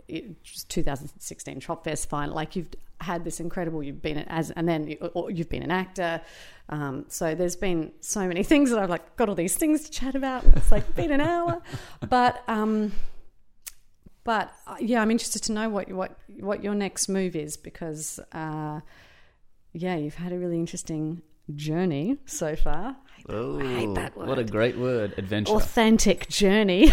[0.07, 2.33] It, just 2016 Tropfest final.
[2.35, 2.69] Like you've
[3.01, 3.83] had this incredible.
[3.83, 6.21] You've been as and then you, or you've been an actor.
[6.69, 9.91] Um, so there's been so many things that I've like got all these things to
[9.91, 10.43] chat about.
[10.55, 11.61] It's like been an hour,
[12.09, 12.93] but um,
[14.23, 18.19] but uh, yeah, I'm interested to know what what what your next move is because
[18.31, 18.79] uh,
[19.73, 21.21] yeah, you've had a really interesting
[21.55, 22.95] journey so far.
[23.29, 23.57] Oh,
[24.15, 25.13] What a great word.
[25.17, 25.53] Adventure.
[25.53, 26.91] Authentic journey.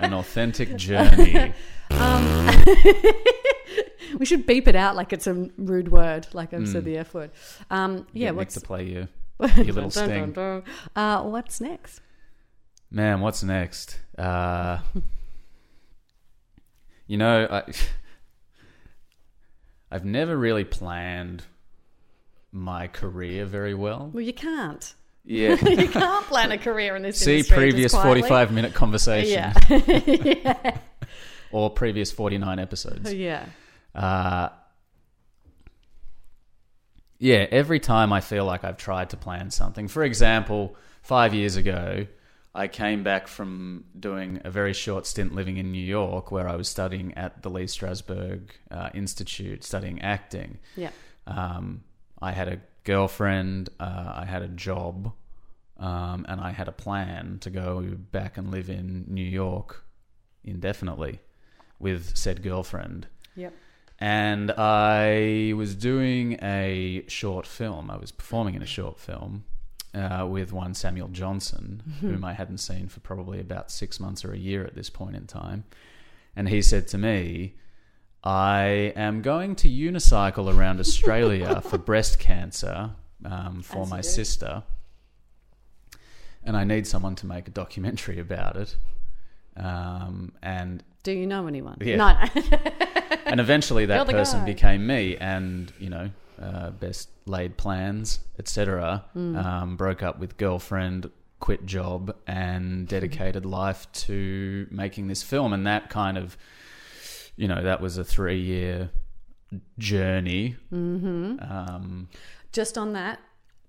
[0.00, 1.52] An authentic journey.
[1.90, 2.48] Um,
[4.18, 7.12] we should beep it out like it's a rude word, like I've said the F
[7.14, 7.30] word.
[7.70, 9.08] Um, yeah, Get Nick what's to play you.
[9.56, 10.36] your little sting.
[10.96, 12.00] Uh, what's next?
[12.90, 13.98] Man, what's next?
[14.16, 14.78] Uh,
[17.06, 17.72] you know, I,
[19.90, 21.44] I've never really planned
[22.52, 24.10] my career very well.
[24.12, 24.94] Well, you can't.
[25.24, 25.56] Yeah.
[25.68, 27.56] you can't plan a career in this See industry.
[27.56, 29.54] previous 45 minute conversation Yeah.
[30.06, 30.78] yeah.
[31.50, 33.12] or previous 49 episodes.
[33.14, 33.46] Yeah.
[33.94, 34.48] Uh,
[37.18, 39.86] yeah, every time I feel like I've tried to plan something.
[39.86, 42.06] For example, five years ago,
[42.54, 46.56] I came back from doing a very short stint living in New York where I
[46.56, 50.58] was studying at the Lee Strasberg uh, Institute, studying acting.
[50.76, 50.90] Yeah.
[51.26, 51.84] Um,
[52.22, 55.12] I had a girlfriend, uh, I had a job,
[55.78, 57.80] um, and I had a plan to go
[58.12, 59.84] back and live in New York
[60.44, 61.20] indefinitely
[61.78, 63.06] with said girlfriend
[63.36, 63.52] Yep.
[63.98, 67.90] and I was doing a short film.
[67.90, 69.44] I was performing in a short film
[69.94, 74.32] uh, with one Samuel Johnson, whom I hadn't seen for probably about six months or
[74.32, 75.64] a year at this point in time.
[76.36, 77.54] And he said to me,
[78.24, 82.90] I am going to unicycle around Australia for breast cancer
[83.24, 84.62] um, for As my sister.
[86.44, 88.76] And I need someone to make a documentary about it.
[89.56, 91.78] Um, and Do you know anyone?
[91.80, 91.96] Yeah.
[91.96, 92.06] No.
[93.26, 94.46] and eventually that person guy.
[94.46, 96.10] became me and you know
[96.40, 99.36] uh, best laid plans etc Hmm.
[99.36, 105.66] um, broke up with girlfriend quit job and dedicated life to making this film and
[105.66, 106.36] that kind of
[107.36, 108.90] you know that was a three year
[109.78, 111.36] journey Mm-hmm.
[111.40, 112.08] um,
[112.52, 113.20] Just on that,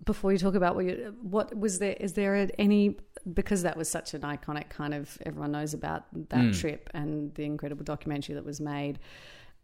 [0.06, 1.96] before you talk about what you, what was there?
[2.00, 2.98] Is there any
[3.34, 6.60] because that was such an iconic kind of everyone knows about that Mm.
[6.60, 9.00] trip and the incredible documentary that was made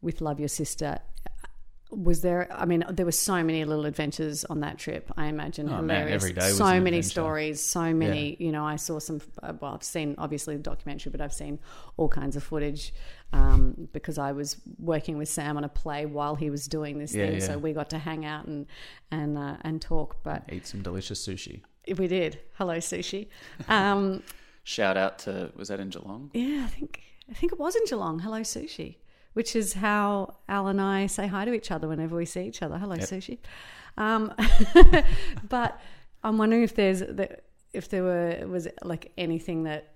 [0.01, 0.99] with Love Your Sister.
[1.91, 2.47] Was there?
[2.53, 5.11] I mean, there were so many little adventures on that trip.
[5.17, 6.31] I imagine Oh, man, hilarious.
[6.31, 7.09] day so an many adventure.
[7.09, 8.37] stories, so many.
[8.39, 9.19] You know, I saw some.
[9.41, 11.57] uh, Well, I've seen obviously the documentary, but I've seen
[11.97, 12.93] all kinds of footage
[13.33, 17.13] um, because I was working with Sam on a play while he was doing this
[17.13, 17.33] Yeah, thing.
[17.39, 17.45] yeah.
[17.47, 18.65] So we got to hang out and
[19.11, 20.23] and uh, and talk.
[20.23, 21.61] But eat some delicious sushi
[21.97, 22.39] we did.
[22.53, 23.27] Hello, sushi.
[23.67, 24.21] Um,
[24.63, 27.83] shout out to was that in geelong yeah, I think I think it was in
[27.85, 28.19] Geelong.
[28.19, 28.95] Hello, sushi,
[29.33, 32.61] which is how Al and I say hi to each other whenever we see each
[32.63, 32.77] other.
[32.79, 33.05] Hello, Yep.
[33.07, 33.37] sushi.
[33.97, 34.33] Um,
[35.49, 35.79] but
[36.23, 37.37] I'm wondering if there's the,
[37.73, 39.93] if there were was like anything that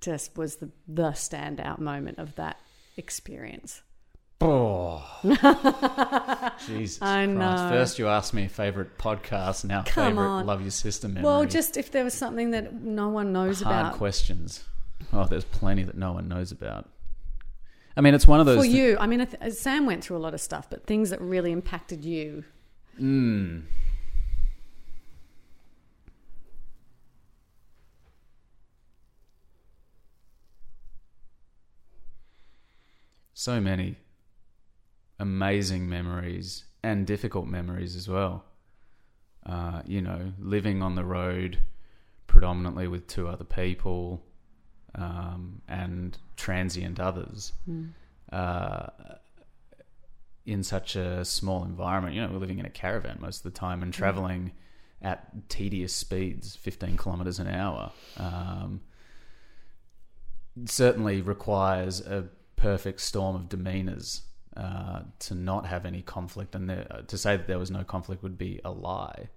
[0.00, 2.58] just was the the standout moment of that
[3.00, 3.82] experience.
[4.40, 5.02] oh
[6.66, 7.30] jesus I Christ.
[7.38, 7.68] know.
[7.70, 10.46] first you asked me favorite podcast now Come favorite on.
[10.46, 13.86] love your sister memory Well, just if there was something that no one knows hard
[13.86, 14.64] about questions.
[15.12, 16.88] Oh, there's plenty that no one knows about.
[17.96, 18.58] I mean, it's one of those.
[18.58, 18.96] for you.
[19.00, 21.50] I mean, I th- Sam went through a lot of stuff, but things that really
[21.52, 22.44] impacted you.
[23.00, 23.62] Mm.
[33.40, 33.96] So many
[35.18, 38.44] amazing memories and difficult memories as well.
[39.46, 41.56] Uh, you know, living on the road
[42.26, 44.22] predominantly with two other people
[44.94, 47.54] um, and transient others
[48.30, 48.88] uh,
[50.44, 52.14] in such a small environment.
[52.14, 54.52] You know, we're living in a caravan most of the time and traveling
[55.00, 57.90] at tedious speeds, 15 kilometers an hour.
[58.18, 58.82] Um,
[60.66, 62.28] certainly requires a
[62.60, 64.22] perfect storm of demeanors
[64.56, 68.22] uh, to not have any conflict, and there, to say that there was no conflict
[68.22, 69.28] would be a lie.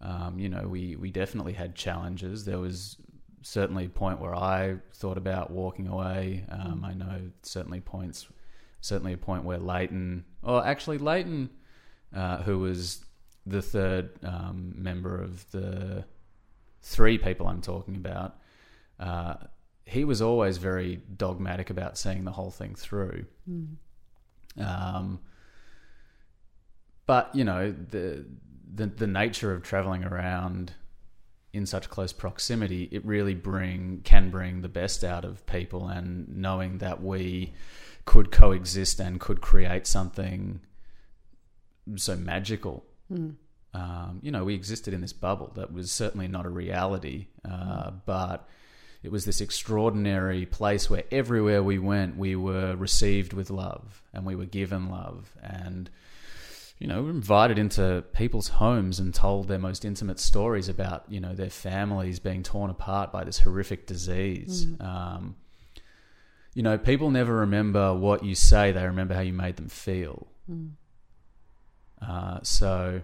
[0.00, 2.44] Um, you know, we we definitely had challenges.
[2.44, 2.96] There was
[3.42, 6.44] certainly a point where I thought about walking away.
[6.50, 8.26] Um, I know certainly points,
[8.80, 11.50] certainly a point where Leighton, or actually Leighton,
[12.14, 13.04] uh, who was
[13.46, 16.04] the third um, member of the
[16.82, 18.36] three people I'm talking about,
[18.98, 19.34] uh,
[19.90, 23.26] he was always very dogmatic about seeing the whole thing through.
[24.64, 25.20] Um,
[27.06, 28.24] but you know the,
[28.72, 30.72] the the nature of traveling around
[31.52, 36.28] in such close proximity, it really bring can bring the best out of people, and
[36.36, 37.52] knowing that we
[38.04, 40.60] could coexist and could create something
[41.96, 42.84] so magical.
[43.74, 47.90] Um, you know, we existed in this bubble that was certainly not a reality, uh,
[48.06, 48.48] but
[49.02, 54.26] it was this extraordinary place where everywhere we went, we were received with love and
[54.26, 55.32] we were given love.
[55.42, 55.88] And,
[56.78, 61.04] you know, we were invited into people's homes and told their most intimate stories about,
[61.08, 64.66] you know, their families being torn apart by this horrific disease.
[64.80, 65.36] Um,
[66.54, 70.26] you know, people never remember what you say, they remember how you made them feel.
[72.06, 73.02] Uh, so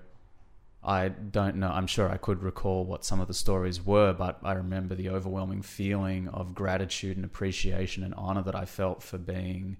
[0.87, 1.68] I don't know.
[1.68, 5.11] I'm sure I could recall what some of the stories were, but I remember the
[5.11, 9.78] overwhelming feeling of gratitude and appreciation and honor that I felt for being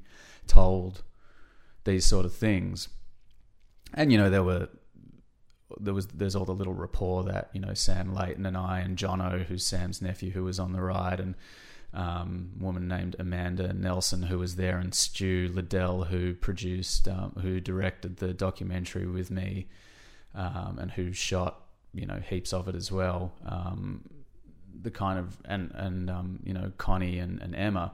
[0.49, 1.05] told
[1.85, 2.89] these sort of things.
[3.95, 4.69] And you know, there were
[5.79, 8.99] there was there's all the little rapport that you know Sam Leighton and I and
[8.99, 11.37] Jono, who's Sam's nephew, who was on the ride, and
[11.95, 17.61] um, woman named Amanda Nelson who was there, and Stu Liddell who produced, um, who
[17.61, 19.69] directed the documentary with me,
[20.37, 21.63] um, and who shot
[21.93, 23.33] you know heaps of it as well.
[23.45, 24.03] Um,
[24.83, 27.93] the kind of and and um, you know Connie and, and Emma,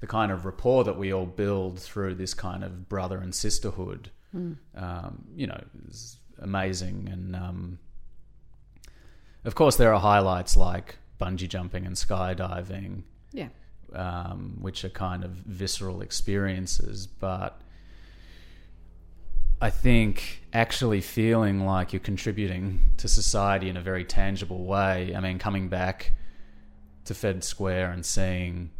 [0.00, 4.10] the kind of rapport that we all build through this kind of brother and sisterhood,
[4.34, 7.08] um, you know, is amazing.
[7.12, 7.78] And um,
[9.44, 13.48] of course, there are highlights like bungee jumping and skydiving, Yeah.
[13.92, 17.06] um, which are kind of visceral experiences.
[17.06, 17.60] But
[19.60, 25.14] I think actually feeling like you're contributing to society in a very tangible way.
[25.14, 26.12] I mean, coming back
[27.06, 28.70] to Fed Square and seeing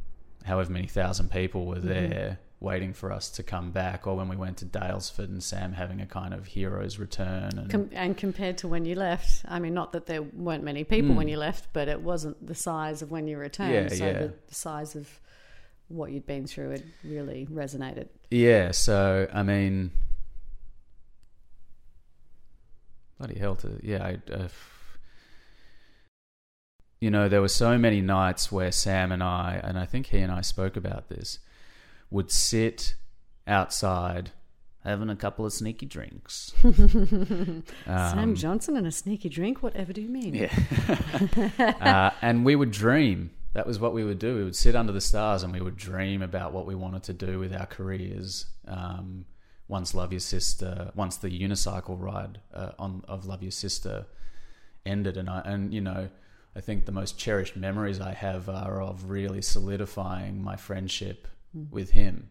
[0.45, 4.37] however many thousand people were there waiting for us to come back, or when we
[4.37, 7.59] went to Daylesford and Sam having a kind of hero's return.
[7.59, 10.83] And Com- and compared to when you left, I mean, not that there weren't many
[10.85, 11.16] people Mm.
[11.16, 13.72] when you left, but it wasn't the size of when you returned.
[13.75, 14.12] Yeah, so yeah.
[14.14, 15.09] The, the size of
[15.89, 18.09] what you'd been through had really resonated.
[18.31, 19.91] Yeah, so I mean,
[23.25, 23.57] bloody hell!
[23.57, 24.49] To yeah, I, uh,
[27.01, 30.18] you know, there were so many nights where Sam and I, and I think he
[30.18, 31.39] and I spoke about this,
[32.11, 32.95] would sit
[33.47, 34.31] outside
[34.85, 36.53] having a couple of sneaky drinks.
[36.62, 39.62] Sam Um, Johnson and a sneaky drink?
[39.62, 40.35] Whatever do you mean?
[40.35, 41.51] Yeah.
[41.81, 43.31] uh, and we would dream.
[43.55, 44.37] That was what we would do.
[44.37, 47.12] We would sit under the stars and we would dream about what we wanted to
[47.14, 48.47] do with our careers.
[48.66, 49.25] Um,
[49.69, 54.07] once Love Your Sister, once the unicycle ride uh, on of Love Your Sister
[54.85, 56.09] ended, and I and you know,
[56.55, 61.29] I think the most cherished memories I have are of really solidifying my friendship
[61.71, 62.29] with him.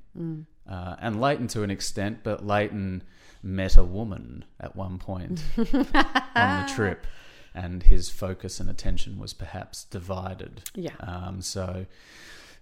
[0.70, 3.04] Uh, and Leighton to an extent, but Leighton
[3.42, 7.06] met a woman at one point on the trip,
[7.54, 10.62] and his focus and attention was perhaps divided.
[10.76, 10.96] Yeah.
[11.00, 11.86] Um, so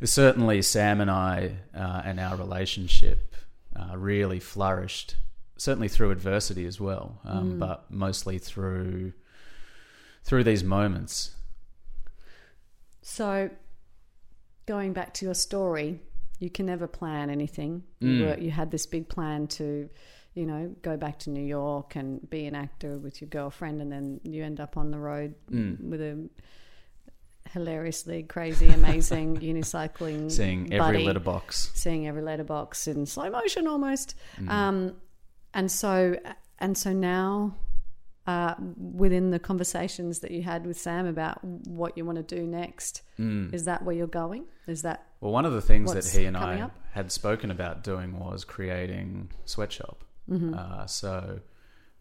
[0.03, 3.35] certainly, Sam and I uh, and our relationship
[3.75, 5.15] uh, really flourished.
[5.57, 9.13] Certainly through adversity as well, um, but mostly through
[10.23, 11.35] through these moments.
[13.01, 13.49] So,
[14.65, 15.99] going back to your story,
[16.39, 17.83] you can never plan anything.
[17.99, 18.19] You, Mm.
[18.37, 19.89] were, you had this big plan to,
[20.33, 23.91] you know, go back to New York and be an actor with your girlfriend, and
[23.91, 25.79] then you end up on the road Mm.
[25.89, 26.29] with a
[27.53, 31.71] hilariously crazy, amazing unicycling Seeing every buddy, letterbox.
[31.73, 34.15] seeing every letterbox in slow motion almost.
[34.39, 34.49] Mm.
[34.49, 34.95] Um,
[35.53, 36.15] and so,
[36.59, 37.55] and so now.
[38.27, 42.45] Uh, within the conversations that you had with Sam about what you want to do
[42.45, 43.51] next, Mm.
[43.51, 44.45] is that where you're going?
[44.67, 46.71] Is that Well, one of the things that he and I up?
[46.91, 50.03] had spoken about doing was creating sweatshop.
[50.29, 50.53] Mm-hmm.
[50.53, 51.39] Uh, so,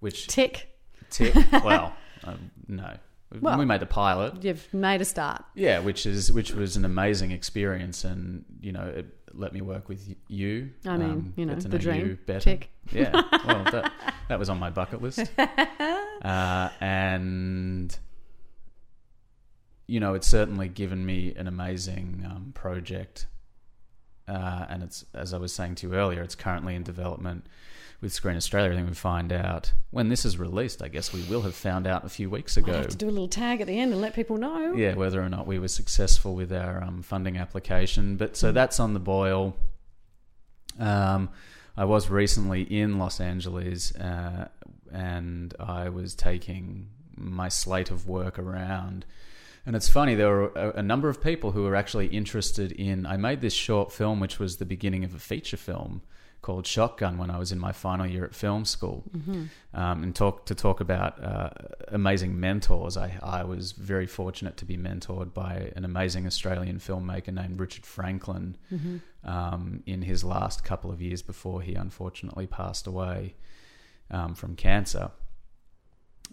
[0.01, 0.69] which tick?
[1.09, 1.35] tick?
[1.65, 1.95] well,
[2.25, 2.99] um, no,
[3.39, 4.43] Well- we made the pilot.
[4.43, 5.45] You've made a start.
[5.55, 9.89] Yeah, which is which was an amazing experience, and you know, it let me work
[9.89, 10.71] with you.
[10.85, 12.07] I mean, um, you know, the know dream.
[12.07, 12.41] you better.
[12.41, 12.71] Tick.
[12.91, 13.13] Yeah,
[13.47, 13.93] well, that
[14.29, 15.31] that was on my bucket list,
[16.23, 17.97] uh, and
[19.87, 23.27] you know, it's certainly given me an amazing um, project.
[24.29, 27.47] Uh, and it's, as I was saying to you earlier, it's currently in development
[28.01, 28.73] with Screen Australia.
[28.73, 30.83] I think we find out when this is released.
[30.83, 32.79] I guess we will have found out a few weeks Might ago.
[32.79, 34.75] have to do a little tag at the end and let people know.
[34.75, 38.17] Yeah, whether or not we were successful with our um, funding application.
[38.17, 39.57] But so that's on the boil.
[40.79, 41.31] Um,
[41.77, 44.49] I was recently in Los Angeles uh,
[44.93, 49.05] and I was taking my slate of work around.
[49.67, 53.05] And it's funny, there were a, a number of people who were actually interested in.
[53.05, 56.01] I made this short film, which was the beginning of a feature film
[56.43, 59.05] called Shotgun when I was in my final year at film school,
[59.75, 61.51] um, and talk to talk about uh,
[61.89, 62.97] amazing mentors.
[62.97, 67.85] I, I was very fortunate to be mentored by an amazing Australian filmmaker named Richard
[67.85, 68.57] Franklin
[69.25, 73.35] um, in his last couple of years before he unfortunately passed away
[74.11, 75.11] um, from cancer.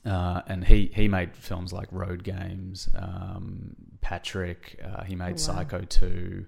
[0.06, 4.80] Uh, and he, he made films like Road Games, um, Patrick.
[4.84, 5.36] Uh, he made Oh, wow.
[5.38, 6.46] Psycho 2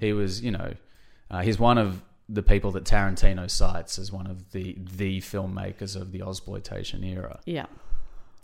[0.00, 0.74] He was, you know,
[1.30, 5.96] uh, he's one of the people that Tarantino cites as one of the the filmmakers
[5.96, 7.40] of the Ozploitation era.
[7.44, 7.66] Yeah.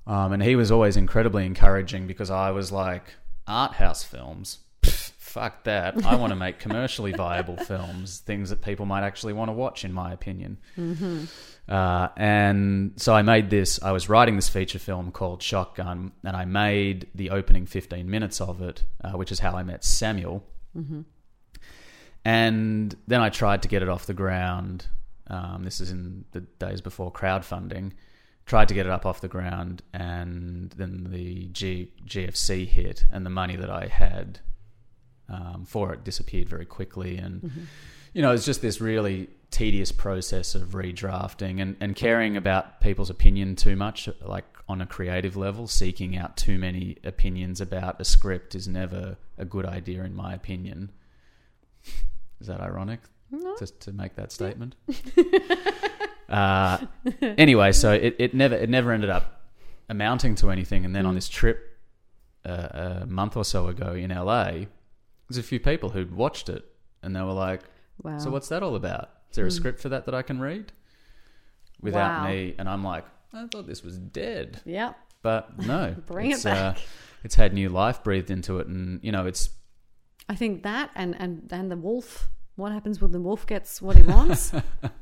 [0.06, 3.14] Um, and he was always incredibly encouraging because I was like,
[3.46, 6.04] art house films, Pff, fuck that.
[6.04, 9.84] I want to make commercially viable films, things that people might actually want to watch,
[9.84, 10.58] in my opinion.
[11.66, 16.36] Uh, and so I made this, I was writing this feature film called Shotgun, and
[16.36, 20.44] I made the opening 15 minutes of it, uh, which is how I met Samuel.
[22.24, 24.86] And then I tried to get it off the ground.
[25.26, 27.92] Um, this is in the days before crowdfunding.
[28.46, 33.24] Tried to get it up off the ground, and then the G- GFC hit, and
[33.24, 34.40] the money that I had
[35.30, 37.16] um, for it disappeared very quickly.
[37.16, 37.50] And
[38.12, 43.10] you know, it's just this really tedious process of redrafting and, and caring about people's
[43.10, 45.66] opinion too much, like on a creative level.
[45.66, 50.34] Seeking out too many opinions about a script is never a good idea, in my
[50.34, 50.92] opinion.
[52.44, 53.00] Is that ironic?
[53.30, 53.56] No.
[53.58, 54.74] Just to make that statement.
[56.28, 56.76] uh,
[57.22, 59.48] anyway, so it, it never it never ended up
[59.88, 60.84] amounting to anything.
[60.84, 61.78] And then on this trip
[62.44, 64.66] uh, a month or so ago in LA,
[65.26, 66.66] there's a few people who'd watched it
[67.02, 67.62] and they were like,
[68.02, 68.18] Wow.
[68.18, 69.08] "So what's that all about?
[69.30, 70.70] Is there a script for that that I can read?"
[71.80, 72.28] Without Wow.
[72.28, 74.92] me, and I'm like, "I thought this was dead." Yeah.
[75.22, 76.78] But no, Bring it it's, uh, back.
[77.24, 79.48] it's had new life breathed into it, and you know, it's
[80.28, 82.28] I think that and, and, and the wolf.
[82.56, 84.52] What happens when the wolf gets what he wants?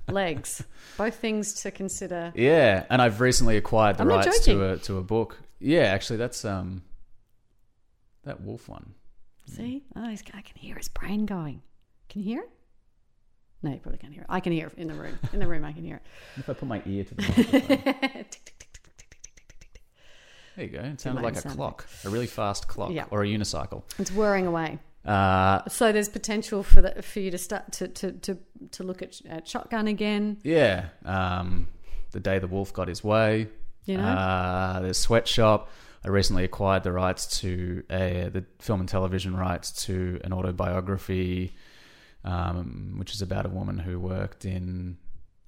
[0.09, 0.65] Legs.
[0.97, 2.33] Both things to consider.
[2.35, 5.39] Yeah, and I've recently acquired the I'm rights to a to a book.
[5.59, 6.83] Yeah, actually, that's um,
[8.25, 8.95] that wolf one.
[9.47, 11.61] See, oh, he's, I can hear his brain going.
[12.09, 12.51] Can you hear it?
[13.63, 14.29] No, you probably can't hear it.
[14.31, 15.19] I can hear it in the room.
[15.33, 16.03] In the room, I can hear it.
[16.37, 18.25] If I put my ear to the.
[20.57, 20.81] There you go.
[20.81, 23.05] It sounded like a clock, a really fast clock, Yeah.
[23.11, 23.83] or a unicycle.
[23.99, 24.79] It's whirring away.
[25.05, 28.39] Uh, So there's potential for the, for you to start to to, to,
[28.71, 30.39] to look at, at shotgun again.
[30.45, 31.69] yeah, um,
[32.13, 33.49] the day the wolf got his way.
[33.85, 35.69] You know, Uh, there's Sweatshop.
[36.05, 41.55] I recently acquired the rights to a, the film and television rights to an autobiography,
[42.25, 44.99] um, which is about a woman who worked in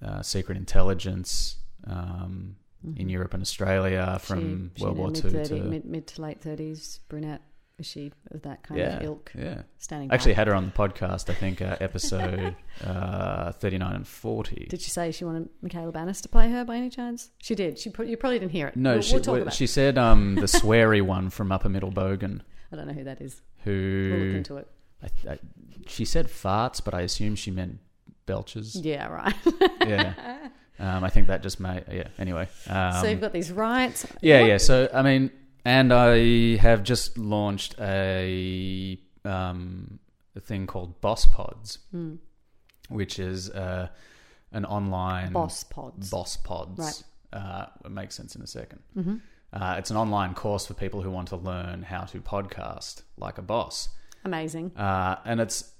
[0.01, 2.55] uh, secret intelligence um,
[2.95, 6.07] in Europe and Australia from She- she World in War Two mid-thirty- to mid mid
[6.07, 7.41] to late thirties, brunette.
[7.77, 9.31] Is she of that kind yeah, of ilk?
[9.37, 9.63] yeah.
[9.79, 10.09] Standing.
[10.09, 10.37] I actually back.
[10.37, 11.29] had her on the podcast.
[11.29, 12.55] I think uh, episode
[12.85, 14.67] uh, thirty nine and forty.
[14.69, 17.31] Did she say she wanted Michaela Banas to play her by any chance?
[17.39, 17.77] She did.
[17.77, 18.77] She put, you probably didn't hear it.
[18.77, 19.53] no, we'll, she we'll talk about.
[19.53, 22.41] she said um, the sweary one from Upper Middle Bogan,
[22.71, 23.41] I don't know who that is.
[23.65, 24.67] who We'll look into it.
[25.03, 25.39] I, I,
[25.87, 27.79] she said farts, but I assume she meant
[28.25, 28.75] belches.
[28.75, 29.35] Yeah, right.
[29.85, 30.13] yeah.
[30.79, 32.07] Um, I think that just made yeah.
[32.17, 34.05] Anyway, um, so you've got these rights.
[34.21, 34.57] yeah, What- yeah.
[34.57, 35.31] So I mean,
[35.65, 39.99] and I have just launched a um,
[40.35, 42.15] a thing called Boss Pods, Hmm.
[42.89, 43.87] which is uh,
[44.51, 46.09] an online Boss pods.
[46.09, 46.79] Boss Pods.
[46.79, 47.03] Right.
[47.33, 49.15] Uh, it makes sense in a 2nd Mm-hmm.
[49.53, 53.37] Uh, it's an online course for people who want to learn how to podcast like
[53.37, 53.87] a boss.
[54.25, 54.71] Amazing.
[54.77, 55.71] uh, and it's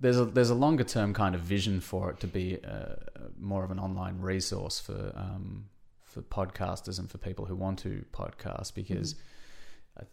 [0.00, 2.94] there's a there's a longer term kind of vision for it to be uh,
[3.38, 5.66] more of an online resource for um,
[6.04, 9.16] for podcasters and for people who want to podcast because uh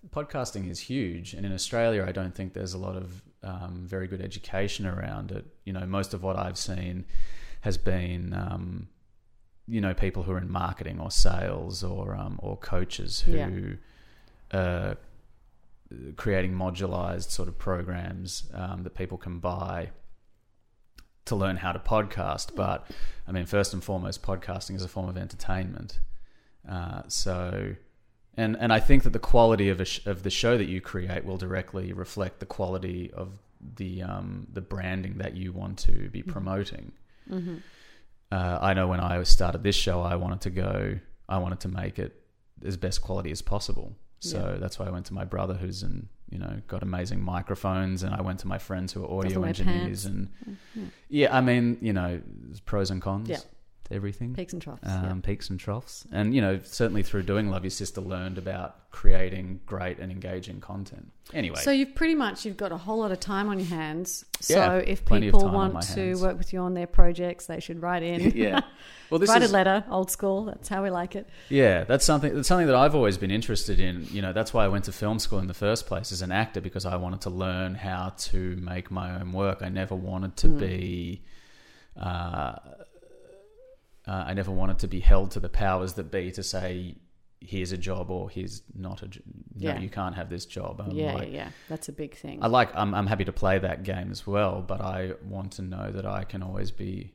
[0.10, 4.08] podcasting is huge and in Australia I don't think there's a lot of um, very
[4.08, 7.06] good education around it you know most of what I've seen
[7.62, 8.88] has been um,
[9.68, 14.58] you know people who are in marketing or sales or um, or coaches who Yeah.
[14.60, 14.96] uh,
[16.16, 19.90] creating modularized sort of programs um, that people can buy
[21.26, 22.56] to learn how to podcast.
[22.56, 22.90] But
[23.28, 26.00] I mean, first and foremost, podcasting is a form of entertainment.
[26.70, 27.76] Uh, so,
[28.38, 30.80] and and I think that the quality of a sh- of the show that you
[30.82, 33.40] create will directly reflect the quality of
[33.76, 36.92] the um, the branding that you want to be promoting.
[37.30, 37.56] Mm-hmm.
[38.32, 41.00] Uh, I know when I started this show, I wanted to go,
[41.30, 42.22] I wanted to make it
[42.66, 43.96] as best quality as possible.
[44.20, 44.58] So Yeah.
[44.60, 48.14] that's why I went to my brother, who's in, you know, got amazing microphones, and
[48.14, 50.06] I went to my friends who are audio engineers, pants.
[50.06, 50.30] and
[50.76, 50.84] Yeah.
[51.10, 52.22] yeah, I mean, you know,
[52.66, 53.38] pros and cons, Yeah.
[53.92, 54.82] Everything Peaks and troughs.
[54.88, 55.14] um, yeah.
[55.24, 56.06] peaks and troughs.
[56.12, 60.60] And, you know, certainly through doing Love Your Sister, learned about creating great and engaging
[60.60, 61.12] content.
[61.34, 64.26] Anyway, So you've pretty much you've got a whole lot of time on your hands.
[64.40, 67.46] So Yeah, if people time on my want to work with you on their projects,
[67.46, 68.32] they should write in.
[68.36, 68.62] yeah.
[69.10, 70.46] Well, this write is a letter, old school.
[70.46, 71.28] That's how we like it.
[71.50, 74.06] yeah, that's something that's something that I've always been interested in.
[74.10, 76.32] You know, that's why I went to film school in the first place as an
[76.32, 79.60] actor because I wanted to learn how to make my own work.
[79.62, 80.60] I never wanted to Mm.
[80.60, 81.22] be.
[81.96, 82.56] Uh,
[84.08, 86.96] uh, I never wanted to be held to the powers that be to say,
[87.42, 89.08] "Here's a job" or "Here's not a.
[89.08, 89.24] job.
[89.56, 89.80] No, Yeah.
[89.80, 91.50] you can't have this job." I'm yeah, like, yeah.
[91.70, 92.40] That's a big thing.
[92.42, 92.70] I like.
[92.76, 96.06] I'm, I'm happy to play that game as well, but I want to know that
[96.06, 97.14] I can always be,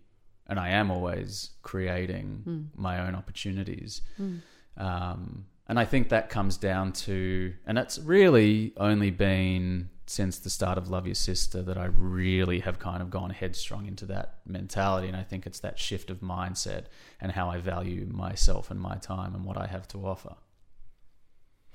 [0.48, 2.66] and I am always creating Mm.
[2.77, 4.02] my own opportunities.
[4.20, 4.40] Mm.
[4.77, 10.50] Um, and I think that comes down to, and it's really only been since the
[10.50, 14.38] start of Love Your Sister that I really have kind of gone headstrong into that
[14.46, 15.08] mentality.
[15.08, 16.86] And I think it's that shift of mindset
[17.20, 20.34] and how I value myself and my time and what I have to offer.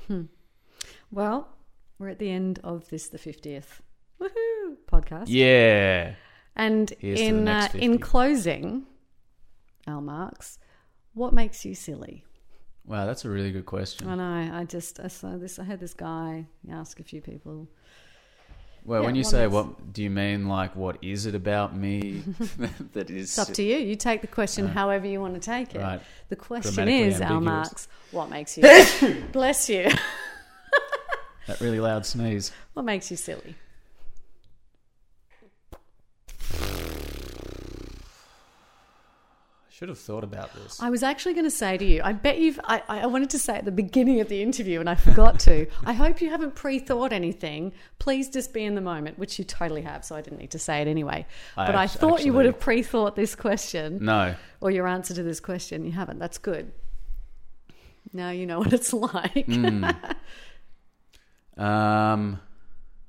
[0.07, 0.23] Hmm.
[1.11, 1.47] Well,
[1.99, 3.81] we're at the end of this, the fiftieth
[4.21, 5.25] woohoo podcast.
[5.27, 6.13] Yeah.
[6.55, 8.85] And Here's in uh, in closing,
[9.85, 10.59] Al Marks,
[11.13, 12.23] what makes you silly?
[12.85, 14.07] Wow, that's a really good question.
[14.07, 14.55] I know.
[14.55, 15.59] I just I saw this.
[15.59, 17.67] I had this guy ask a few people.
[18.87, 22.23] Well, when you say makes- what, do you mean like what is it about me
[22.93, 23.77] that is It's up to you.
[23.77, 25.79] You take the question Uh, however you want to take it.
[25.81, 26.01] right?
[26.29, 27.41] The question is, Al.
[27.41, 28.63] Marks, what makes you
[29.33, 29.89] bless you?
[31.47, 32.51] That really loud sneeze.
[32.73, 33.55] What makes you silly?
[39.77, 40.81] Should have thought about this.
[40.81, 42.59] I was actually going to say to you, I bet you've.
[42.63, 45.67] I, I wanted to say at the beginning of the interview and I forgot to.
[45.85, 47.73] I hope you haven't pre-thought anything.
[47.99, 50.03] Please just be in the moment, which you totally have.
[50.03, 51.27] So I didn't need to say it anyway.
[51.55, 55.21] I but I thought you would have pre-thought this question No, or your answer to
[55.21, 55.85] this question.
[55.85, 56.17] You haven't.
[56.17, 56.71] That's good.
[58.11, 59.45] Now you know what it's like.
[59.45, 59.95] Mm.
[61.55, 62.39] um,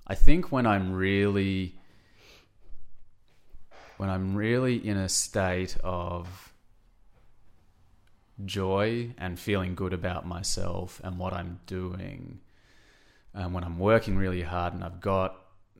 [0.07, 1.77] I think when I'm really,
[3.97, 6.48] when I'm really in a state of
[8.45, 12.41] joy and feeling good about myself and what I'm doing,
[13.35, 15.37] and when I'm working really hard and I've got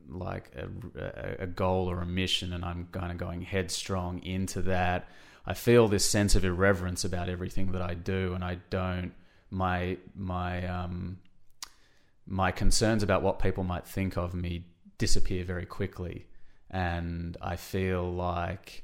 [0.07, 5.07] like a, a, goal or a mission and I'm kind of going headstrong into that,
[5.45, 9.13] I feel this sense of irreverence about everything that I do, and I don't
[9.51, 11.17] my my um
[12.27, 14.65] my concerns about what people might think of me
[14.97, 16.27] disappear very quickly,
[16.69, 18.83] and I feel like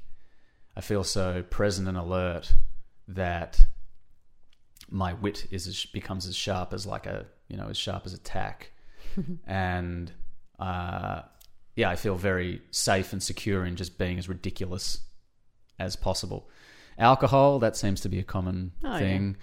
[0.76, 2.54] I feel so present and alert
[3.08, 3.64] that
[4.90, 8.14] my wit is as, becomes as sharp as like a you know as sharp as
[8.14, 8.70] a tack,
[9.46, 10.12] and
[10.58, 11.22] uh,
[11.74, 15.00] yeah, I feel very safe and secure in just being as ridiculous
[15.78, 16.48] as possible.
[16.98, 18.98] Alcohol that seems to be a common Oh, yeah.
[18.98, 19.36] thing.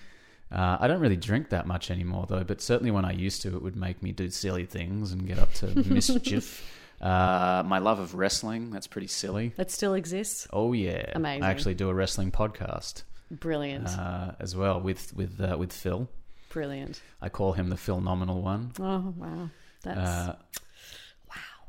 [0.52, 2.44] Uh, I don't really drink that much anymore, though.
[2.44, 5.40] But certainly when I used to, it would make me do silly things and get
[5.40, 6.64] up to mischief.
[7.02, 9.54] Uh, my love of wrestling—that's pretty silly.
[9.58, 10.48] That still exists.
[10.54, 11.44] Oh yeah, Amazing.
[11.44, 13.04] I actually do a wrestling podcast
[13.40, 13.88] Brilliant.
[13.90, 16.08] uh, as well with with uh, with Phil.
[16.50, 17.02] Brilliant.
[17.22, 18.72] I call him the Phil Nominal one.
[18.80, 19.50] Oh wow.
[19.84, 20.36] That's Uh,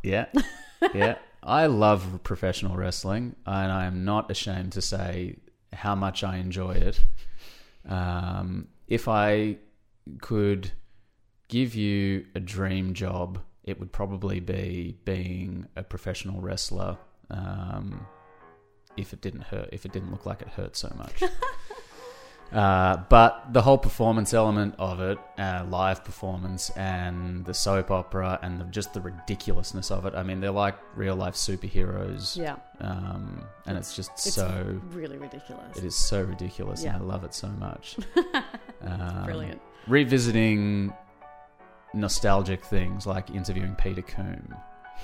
[0.03, 0.27] Yeah,
[0.95, 1.17] yeah.
[1.43, 5.37] I love professional wrestling, and I am not ashamed to say
[5.73, 7.01] how much I enjoy it.
[7.89, 9.57] Um, if I
[10.21, 10.73] could
[11.49, 16.99] give you a dream job, it would probably be being a professional wrestler.
[17.31, 18.07] Um,
[18.97, 21.23] if it didn't hurt, if it didn't look like it hurt so much.
[22.53, 28.39] Uh, but the whole performance element of it, uh, live performance, and the soap opera,
[28.43, 30.15] and the, just the ridiculousness of it.
[30.15, 32.55] I mean, they're like real life superheroes, yeah.
[32.81, 34.81] um, and it's just It's so.
[34.91, 35.77] Really ridiculous.
[35.77, 36.95] It is so ridiculous, Yeah.
[36.95, 37.97] and I love it so much.
[38.87, 39.63] Um, Brilliant.
[39.87, 40.93] Revisiting
[41.95, 44.55] nostalgic things like interviewing Peter Combe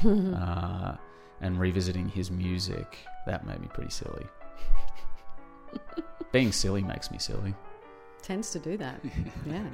[0.36, 0.96] uh,
[1.40, 4.26] and revisiting his music, that made me pretty silly.
[6.32, 7.54] Being silly makes me silly.
[8.22, 9.00] Tends to do that.
[9.46, 9.64] yeah.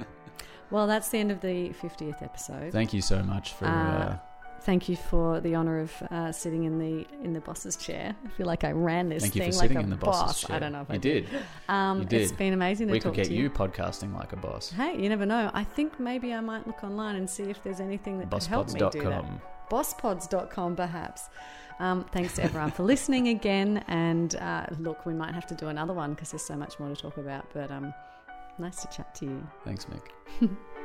[0.71, 2.71] Well, that's the end of the 50th episode.
[2.71, 4.17] Thank you so much for uh, Uh,
[4.61, 8.15] thank you for the honour of uh, sitting in the in the boss's chair.
[8.25, 10.41] I feel like I ran this thing like sitting a in the boss.
[10.41, 10.55] chair.
[10.55, 11.27] I don't know if you I did.
[11.69, 12.21] Um, You did.
[12.21, 14.71] It's been amazing to We talk could get to you podcasting like a boss.
[14.71, 15.51] Hey, you never know.
[15.53, 18.73] I think maybe I might look online and see if there's anything that could help
[18.73, 19.25] me do that.
[19.69, 20.75] Bosspods.com.
[20.75, 21.29] Perhaps.
[21.79, 23.83] Um, thanks to everyone for listening again.
[23.87, 26.89] And uh, look, we might have to do another one because there's so much more
[26.89, 27.45] to talk about.
[27.53, 27.93] But um,
[28.57, 29.47] nice to chat to you.
[29.63, 30.49] Thanks, Mick.